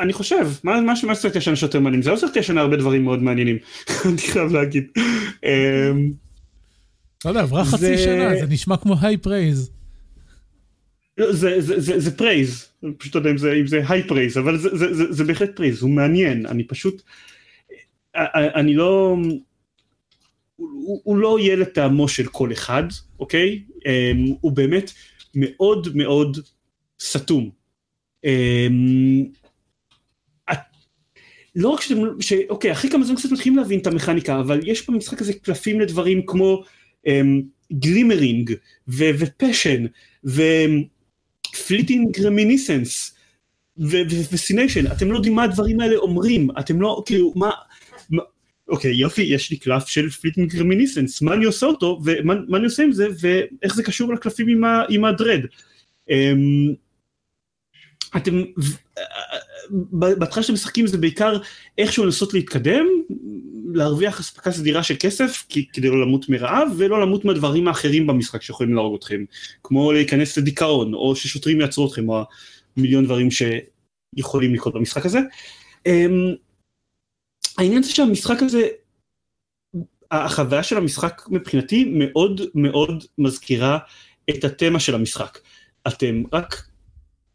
[0.00, 2.02] אני חושב, מה מה מה השנה שיותר מעניין?
[2.02, 3.58] זה לא השנה הרבה דברים מאוד מעניינים,
[4.08, 4.86] אני חייב להגיד.
[5.44, 6.12] אמ,
[7.24, 9.70] לא יודע, עברה חצי שנה, זה נשמע כמו high praise.
[11.18, 12.68] לא, זה, זה, זה, זה praise,
[12.98, 15.90] פשוט לא יודע אם זה, high praise, אבל זה, זה, זה, זה בהחלט praise, הוא
[15.90, 17.02] מעניין, אני פשוט,
[18.34, 19.16] אני לא,
[20.56, 22.82] הוא, הוא לא יהיה לטעמו של כל אחד,
[23.18, 23.62] אוקיי?
[23.86, 24.90] אמ, הוא באמת
[25.34, 26.38] מאוד מאוד
[27.00, 27.63] סתום.
[28.24, 29.24] אמ,
[31.56, 34.90] לא רק שאתם, ש, אוקיי, אחרי כמה זמן קצת מתחילים להבין את המכניקה, אבל יש
[34.90, 36.62] במשחק הזה קלפים לדברים כמו
[37.72, 38.54] Glimmering
[38.88, 39.86] ו Passion
[41.54, 43.14] ו Fleeting Reminiscence
[44.30, 47.50] ו Fascination, אתם לא יודעים מה הדברים האלה אומרים, אתם לא, כאילו, מה,
[48.68, 52.64] אוקיי, יופי, יש לי קלף של Fleeting Reminiscence, מה אני עושה אותו, ומה מה אני
[52.64, 55.40] עושה עם זה, ואיך זה קשור לקלפים עם, ה Dread.
[56.10, 56.74] אמ,
[58.16, 58.42] אתם,
[59.92, 61.38] בהתחלה שאתם משחקים זה בעיקר
[61.78, 62.86] איכשהו לנסות להתקדם,
[63.74, 68.74] להרוויח אספקה סדירה של כסף כדי לא למות מרעב ולא למות מהדברים האחרים במשחק שיכולים
[68.74, 69.24] להרוג אתכם,
[69.62, 72.24] כמו להיכנס לדיכאון או ששוטרים יעצרו אתכם או
[72.76, 75.20] מיליון דברים שיכולים לקרות במשחק הזה.
[75.86, 76.34] אמ,
[77.58, 78.68] העניין זה שהמשחק הזה,
[80.10, 83.78] החוויה של המשחק מבחינתי מאוד מאוד מזכירה
[84.30, 85.38] את התמה של המשחק.
[85.88, 86.66] אתם רק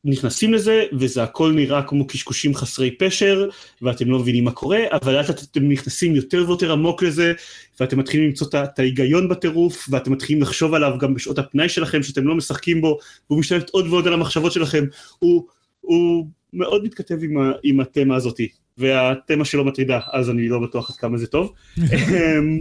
[0.06, 3.50] נכנסים לזה וזה הכל נראה כמו קשקושים חסרי פשר
[3.82, 7.34] ואתם לא מבינים מה קורה אבל לאט לאט אתם נכנסים יותר ויותר עמוק לזה
[7.80, 12.28] ואתם מתחילים למצוא את ההיגיון בטירוף ואתם מתחילים לחשוב עליו גם בשעות הפנאי שלכם שאתם
[12.28, 12.98] לא משחקים בו
[13.30, 14.86] והוא משתלט עוד ועוד על המחשבות שלכם
[15.20, 15.46] הוא,
[15.82, 18.48] הוא מאוד מתכתב עם, ה, עם התמה הזאתי
[18.78, 21.54] והתמה שלו מטרידה אז אני לא בטוח עד כמה זה טוב.
[21.80, 22.60] אמ,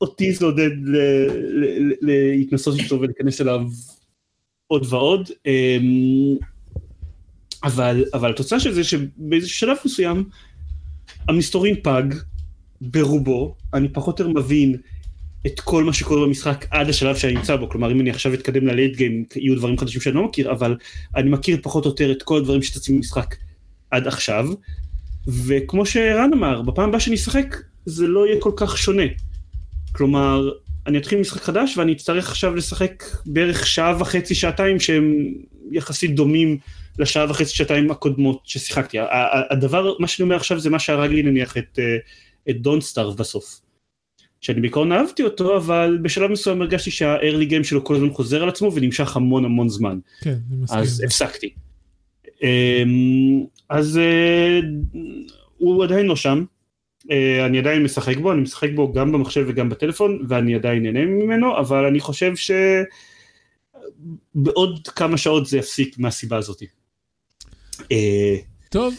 [0.00, 0.70] אותי זה עודד
[2.00, 3.60] להתנסות איתו ולהיכנס אליו
[4.70, 6.36] עוד ועוד, אמ,
[7.64, 10.24] אבל, אבל התוצאה של זה שבאיזה שלב מסוים
[11.28, 12.02] המסתורין פג
[12.80, 14.76] ברובו, אני פחות או יותר מבין
[15.46, 18.66] את כל מה שקורה במשחק עד השלב שאני נמצא בו, כלומר אם אני עכשיו אתקדם
[18.66, 20.76] ללייט גיים יהיו דברים חדשים שאני לא מכיר, אבל
[21.16, 23.34] אני מכיר פחות או יותר את כל הדברים שתצאים במשחק
[23.90, 24.46] עד עכשיו,
[25.26, 27.56] וכמו שרן אמר, בפעם הבאה שאני אשחק
[27.86, 29.02] זה לא יהיה כל כך שונה.
[29.92, 30.50] כלומר,
[30.86, 35.34] אני אתחיל משחק חדש ואני אצטרך עכשיו לשחק בערך שעה וחצי, שעתיים שהם
[35.70, 36.58] יחסית דומים
[36.98, 38.98] לשעה וחצי, שעתיים הקודמות ששיחקתי.
[39.50, 41.96] הדבר, מה שאני אומר עכשיו זה מה שהרג לי נניח את, אה,
[42.50, 43.60] את דון סטארף בסוף.
[44.40, 48.48] שאני בעיקרון אהבתי אותו, אבל בשלב מסוים הרגשתי שהארלי גיים שלו כל הזמן חוזר על
[48.48, 49.98] עצמו ונמשך המון המון זמן.
[50.20, 50.78] כן, אני מסכים.
[50.78, 51.50] אז הפסקתי.
[52.42, 54.60] אמ, אז אה,
[55.58, 56.44] הוא עדיין לא שם,
[57.46, 61.58] אני עדיין משחק בו, אני משחק בו גם במחשב וגם בטלפון, ואני עדיין נהנה ממנו,
[61.58, 62.32] אבל אני חושב
[64.34, 66.62] שבעוד כמה שעות זה יפסיק מהסיבה הזאת.
[67.92, 68.36] אה,
[68.70, 68.94] טוב.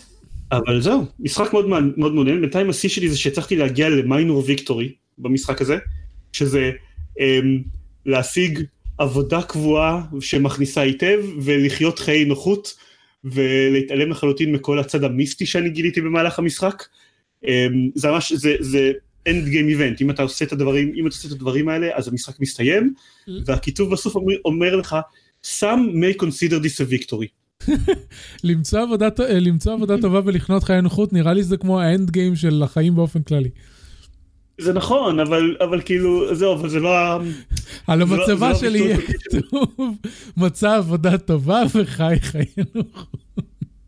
[0.51, 1.65] אבל זהו, משחק מאוד
[1.97, 5.77] מאוד מעניין, בינתיים השיא שלי זה שהצלחתי להגיע למיינור ויקטורי במשחק הזה,
[6.33, 6.71] שזה
[7.09, 7.21] um,
[8.05, 8.63] להשיג
[8.97, 12.73] עבודה קבועה שמכניסה היטב ולחיות חיי נוחות
[13.23, 16.83] ולהתעלם לחלוטין מכל הצד המיסטי שאני גיליתי במהלך המשחק.
[17.47, 18.91] אמ, זה ממש, זה, זה
[19.29, 22.07] end game event, אם אתה עושה את הדברים, אם אתה עושה את הדברים האלה, אז
[22.07, 23.31] המשחק מסתיים, mm.
[23.45, 24.95] והכיתוב בסוף אומר, אומר לך,
[25.45, 27.27] some may consider this a victory.
[28.43, 32.35] למצוא עבודה, אה, למצוא עבודה טובה ולכנות חיי נוחות, נראה לי זה כמו האנד גיים
[32.35, 33.49] של החיים באופן כללי.
[34.57, 37.17] זה נכון, אבל, אבל כאילו, זהו, אבל זה לא ה...
[37.87, 39.97] על לא- המצבה לא שלי יהיה כתוב,
[40.37, 43.21] מצא עבודה טובה וחי חיי נוחות.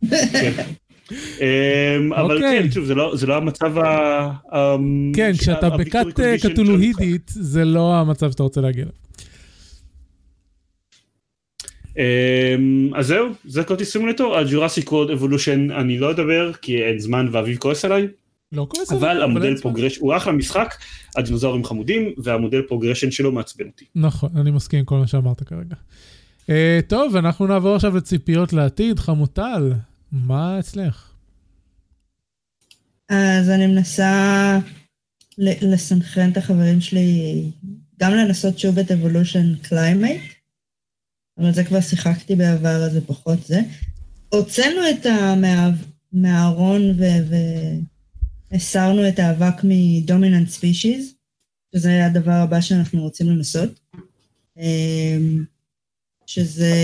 [2.15, 2.63] אבל אוקיי.
[2.63, 4.31] כן, שוב, לא- זה לא המצב ה...
[5.15, 6.05] כן, כשאתה בכת
[6.43, 8.93] קטולוהידית, זה לא המצב שאתה רוצה להגיע אליו.
[11.97, 16.99] אמ, אז זהו, זה Cultist Simulator, על Jurassic World Evolution אני לא אדבר, כי אין
[16.99, 18.07] זמן ואביב כועס עליי.
[18.51, 19.11] לא כועס עליי.
[19.11, 20.75] אבל המודל progression, הוא אחלה משחק,
[21.15, 23.85] הדינוזאורים חמודים, והמודל progression שלו מעצבן אותי.
[23.95, 25.75] נכון, אני מסכים עם כל מה שאמרת כרגע.
[26.49, 29.71] אה, טוב, אנחנו נעבור עכשיו לציפיות לעתיד, חמוטל.
[30.13, 31.13] מה אצלך?
[33.09, 34.59] אז אני מנסה
[35.37, 37.51] לסנכרן את החברים שלי,
[37.99, 40.21] גם לנסות שוב את Evolution Climate,
[41.37, 43.61] אבל זה כבר שיחקתי בעבר, אז זה פחות זה.
[44.29, 45.05] הוצאנו את.
[46.13, 46.81] מהארון
[48.51, 51.13] והסרנו את האבק מ Dominant Species,
[51.75, 53.79] שזה הדבר הבא שאנחנו רוצים לנסות.
[54.57, 55.45] אמ,
[56.25, 56.75] שזה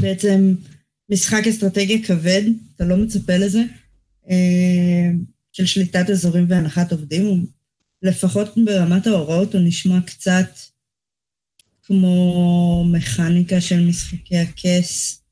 [0.00, 0.54] בעצם
[1.10, 2.42] משחק אסטרטגיה כבד,
[2.76, 3.62] אתה לא מצפה לזה,
[4.30, 5.10] אה,
[5.52, 7.46] של שליטת אזורים והנחת עובדים,
[8.02, 10.48] לפחות ברמת ההוראות הוא נשמע קצת
[11.82, 15.22] כמו מכניקה של משחקי הכס,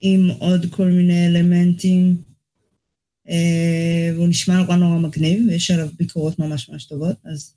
[0.00, 2.22] עם עוד כל מיני אלמנטים,
[3.28, 7.54] אה, והוא נשמע נורא נורא מגניב, ויש עליו ביקורות ממש ממש טובות, אז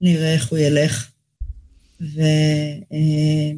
[0.00, 1.10] נראה איך הוא ילך.
[2.00, 2.22] וזה
[2.92, 3.52] אה,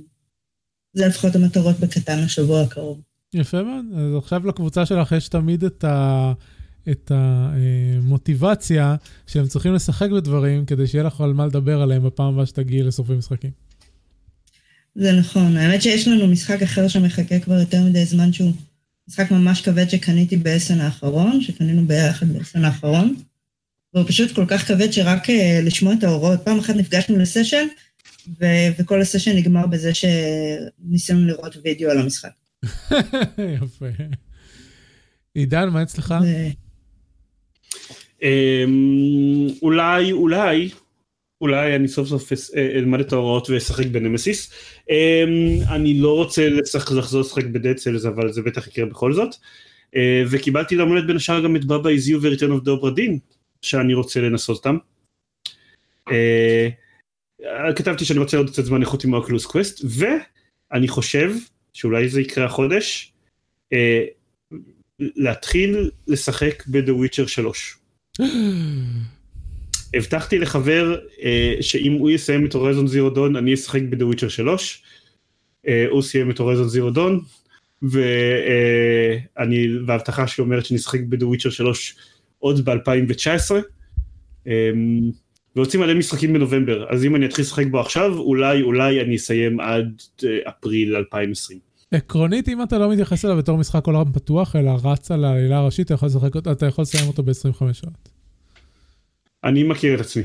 [0.94, 3.00] לפחות המטרות בקטן לשבוע הקרוב.
[3.34, 3.84] יפה מאוד.
[3.96, 6.32] אז עכשיו לקבוצה שלך יש תמיד את, ה,
[6.90, 12.46] את המוטיבציה שהם צריכים לשחק בדברים כדי שיהיה לך על מה לדבר עליהם בפעם הבאה
[12.46, 13.50] שתגיעי לסופי משחקים.
[14.94, 15.56] זה נכון.
[15.56, 18.52] האמת שיש לנו משחק אחר שמחכה כבר יותר מדי זמן שהוא
[19.08, 23.14] משחק ממש כבד שקניתי באסן האחרון, שקנינו ביחד באסן האחרון.
[23.94, 26.40] והוא פשוט כל כך כבד שרק uh, לשמוע את ההוראות.
[26.44, 27.66] פעם אחת נפגשנו לסשן,
[28.40, 32.30] ו- וכל הסשן נגמר בזה שניסינו לראות וידאו על המשחק.
[33.62, 33.86] יפה.
[35.34, 36.14] עידן, מה אצלך?
[38.22, 40.70] אמ, אולי, אולי,
[41.40, 44.52] אולי אני סוף סוף אה, אלמד את ההוראות ואשחק בנמסיס.
[44.90, 46.48] אמ, אני לא רוצה
[46.96, 49.34] לחזור לשחק בדד סלס אבל זה בטח יקרה בכל זאת.
[49.96, 52.90] אה, וקיבלתי הולדת בין השאר גם את Baba Is You ו Return of the Obra
[52.90, 53.18] Dinn
[53.62, 54.76] שאני רוצה לנסות אותם.
[56.10, 56.68] אה,
[57.76, 61.32] כתבתי שאני רוצה עוד קצת זמן איכות עם ה Oculus Quest ואני חושב
[61.72, 63.12] שאולי זה יקרה החודש
[63.72, 64.04] אה,
[65.00, 67.76] להתחיל לשחק ב "The Witcher 3".
[69.94, 74.28] הבטחתי לחבר אה, שאם הוא יסיים את Horizon Zero Dawn אני אשחק ב "The Witcher
[74.28, 74.82] 3".
[75.68, 77.20] אה, הוא סיים את הורייזון זירו דון
[77.82, 81.96] ואני וההבטחה שלי אומרת שנשחק ב"דה וויצ'ר 3"
[82.38, 83.54] עוד ב-2019.
[85.56, 89.60] ויוצאים מלא משחקים בנובמבר אז אם אני אתחיל לשחק בו עכשיו אולי אולי אני אסיים
[89.60, 91.58] עד אה, אפריל 2020.
[91.92, 95.86] עקרונית, אם אתה לא מתייחס אליו בתור משחק עולם פתוח, אלא רץ על העלילה הראשית,
[95.86, 98.08] אתה יכול לשחק אתה יכול לסיים אותו ב-25 שעות.
[99.44, 100.22] אני מכיר את עצמי.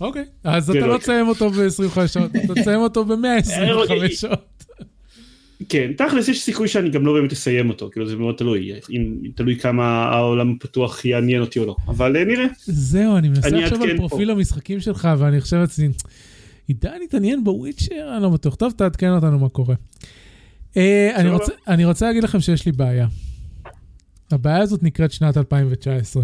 [0.00, 4.51] אוקיי, אז זה אתה לא לא תסיים אותו ב-25 שעות, אתה תסיים אותו ב-125 שעות.
[5.68, 9.14] כן, תכלס יש סיכוי שאני גם לא באמת אסיים אותו, כאילו זה מאוד תלוי, אם
[9.34, 12.46] תלוי כמה העולם הפתוח יעניין אותי או לא, אבל אה, נראה.
[12.66, 14.32] זהו, אני מנסה לחשוב על פרופיל פה.
[14.32, 15.88] המשחקים שלך, ואני חושב לעצמי,
[16.68, 18.12] עידן התעניין בוויצ'ר?
[18.14, 18.54] אני לא בטוח.
[18.54, 19.74] טוב, תעדכן אותנו מה קורה.
[20.76, 21.30] אה, אני.
[21.30, 23.06] רוצה- אני רוצה להגיד לכם שיש לי בעיה.
[24.30, 26.22] הבעיה הזאת נקראת שנת 2019.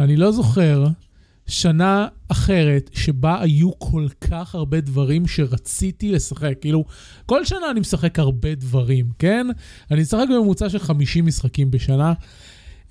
[0.00, 0.84] אני לא זוכר
[1.46, 6.54] שנה אחרת שבה היו כל כך הרבה דברים שרציתי לשחק.
[6.60, 6.84] כאילו,
[7.26, 9.46] כל שנה אני משחק הרבה דברים, כן?
[9.90, 12.12] אני משחק בממוצע של 50 משחקים בשנה.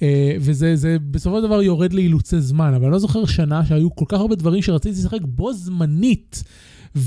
[0.02, 3.96] אה, וזה זה בסופו של דבר יורד לאילוצי זמן, אבל אני לא זוכר שנה שהיו
[3.96, 6.44] כל כך הרבה דברים שרציתי לשחק בו זמנית,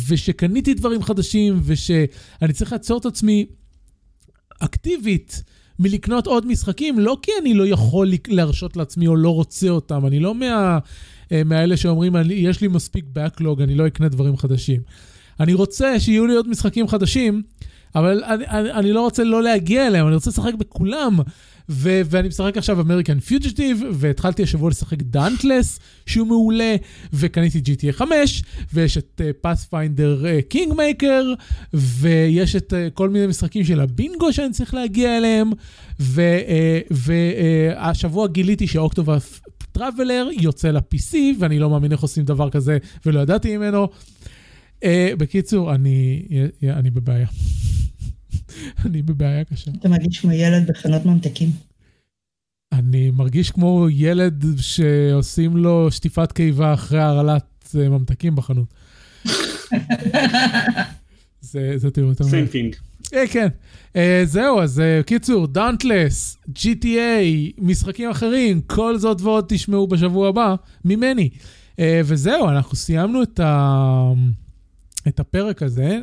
[0.08, 3.46] ושקניתי דברים חדשים, ושאני צריך לעצור את עצמי
[4.58, 5.42] אקטיבית
[5.78, 10.20] מלקנות עוד משחקים, לא כי אני לא יכול להרשות לעצמי או לא רוצה אותם, אני
[10.20, 10.78] לא מה,
[11.32, 14.80] אה, מהאלה שאומרים, "אני- יש לי מספיק backlog, אני לא אקנה דברים חדשים.
[15.40, 17.42] אני רוצה שיהיו לי עוד משחקים חדשים,
[17.94, 21.18] אבל אני, אני, אני לא רוצה לא להגיע אליהם, אני רוצה לשחק בכולם.
[21.68, 26.76] ו- ואני משחק עכשיו American Fugitive, והתחלתי השבוע לשחק Dauntless, שהוא מעולה,
[27.12, 28.42] וקניתי GTA 5,
[28.74, 31.24] ויש את Pathfinder Kingmaker,
[31.74, 35.50] ויש את uh, כל מיני משחקים של הבינגו שאני צריך להגיע אליהם,
[36.90, 39.40] והשבוע uh, uh, גיליתי שאוקטובף
[39.78, 43.88] טראבלר יוצא ל-PC, ואני לא מאמין איך עושים דבר כזה, ולא ידעתי ממנו.
[44.84, 44.86] Uh,
[45.18, 46.22] בקיצור, אני,
[46.62, 47.26] אני בבעיה.
[48.84, 49.70] אני בבעיה קשה.
[49.80, 51.50] אתה מרגיש כמו ילד בחנות ממתקים.
[52.72, 58.74] אני מרגיש כמו ילד שעושים לו שטיפת קיבה אחרי הרעלת אה, ממתקים בחנות.
[61.40, 62.76] זה, זה תראו יותר thing.
[63.14, 63.48] אה, כן.
[63.96, 67.24] אה, זהו, אז אה, קיצור, דאנטלס, GTA,
[67.58, 70.54] משחקים אחרים, כל זאת ועוד תשמעו בשבוע הבא
[70.84, 71.28] ממני.
[71.78, 74.12] אה, וזהו, אנחנו סיימנו את, ה...
[75.08, 75.98] את הפרק הזה, אה,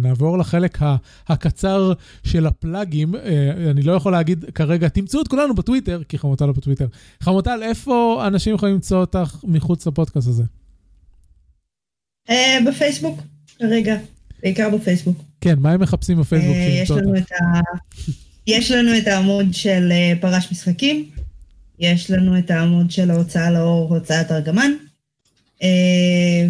[0.00, 0.96] נעבור לחלק ה-
[1.28, 1.92] הקצר
[2.24, 3.14] של הפלאגים.
[3.14, 6.86] אה, אני לא יכול להגיד כרגע, תמצאו את כולנו בטוויטר, כי חמוטל לא בטוויטר.
[7.20, 10.44] חמוטל, איפה אנשים יכולים למצוא אותך מחוץ לפודקאסט הזה?
[12.30, 13.20] אה, בפייסבוק,
[13.58, 13.96] כרגע,
[14.42, 15.22] בעיקר בפייסבוק.
[15.40, 17.16] כן, מה הם מחפשים בפייסבוק אה, יש לנו?
[17.16, 17.60] את ה...
[18.46, 21.10] יש לנו את העמוד של אה, פרש משחקים,
[21.78, 24.70] יש לנו את העמוד של ההוצאה לאור, הוצאת ארגמן,
[25.62, 26.46] אה,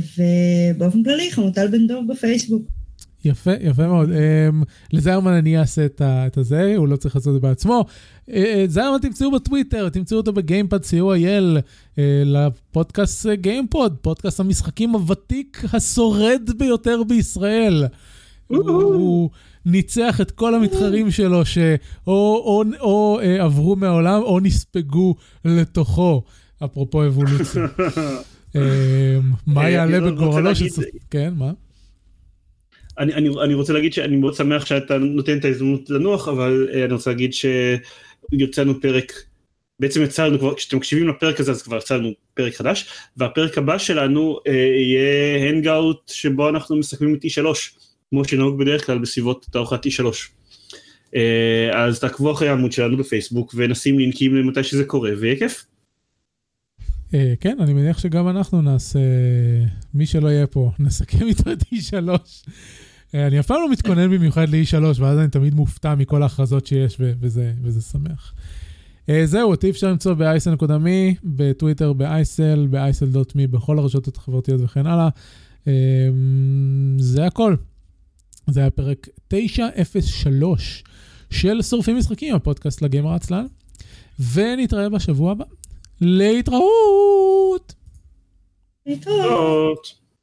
[0.77, 2.63] ובאופן כללי, חמוטל בן דור בפייסבוק.
[3.27, 4.09] יפה, יפה מאוד.
[4.09, 7.85] Um, לזיירמן אני אעשה את, הזה, הוא לא צריך לעשות את זה בעצמו.
[8.31, 8.33] Uh,
[8.67, 11.59] זיירמן תמצאו בטוויטר, תמצאו אותו בגיימפד co.il,
[11.95, 17.85] uh, לפודקאסט גיימפוד, פודקאסט המשחקים הוותיק השורד ביותר בישראל.
[18.47, 19.31] הוא,
[19.67, 21.73] ניצח את כל המתחרים שלו שאו
[22.07, 25.15] או, או, או, עברו מהעולם או נספגו
[25.45, 26.23] לתוכו,
[26.65, 27.67] אפרופו אבולוציה.
[27.67, 28.59] um,
[29.47, 30.67] מה אה, יעלה בגורלו של...
[31.11, 31.53] כן, מה?
[32.99, 36.85] אני, אני, אני רוצה להגיד שאני מאוד שמח שאתה נותן את ההזדמנות לנוח, אבל אה,
[36.85, 39.13] אני רוצה להגיד שיוצאנו פרק,
[39.81, 44.39] בעצם יצאנו כבר, כשאתם מקשיבים לפרק הזה אז כבר יצאנו פרק חדש, והפרק הבא שלנו
[44.47, 47.47] אה, יהיה הנגאוט שבו אנחנו מסכמים את E3,
[48.11, 50.05] כמו שנהוג בדרך כלל בסביבות תערוכת E3.
[51.15, 55.65] אה, אז תעקבו אחרי העמוד שלנו בפייסבוק ונשים לינקים למתי שזה קורה ויהיה כיף.
[57.15, 58.99] אה, כן, אני מניח שגם אנחנו נעשה,
[59.95, 61.97] מי שלא יהיה פה, נסכם איתו את E3.
[63.15, 66.97] אה, אני אף פעם לא מתכונן במיוחד ל-E3, ואז אני תמיד מופתע מכל ההכרזות שיש,
[66.99, 68.35] וזה, וזה שמח.
[69.09, 75.09] אה, זהו, אותי אפשר למצוא ב-isl.me, בטוויטר ב-isl, ב-isl.me, בכל הרשתות החברתיות וכן הלאה.
[75.69, 75.73] אה,
[76.99, 77.57] זה הכל.
[78.51, 80.85] זה היה פרק 903
[81.31, 83.47] של שורפים משחקים, הפודקאסט לגיימר עצלן,
[84.33, 85.45] ונתראה בשבוע הבא.
[86.01, 87.75] להתראות!
[88.87, 90.06] להתראות.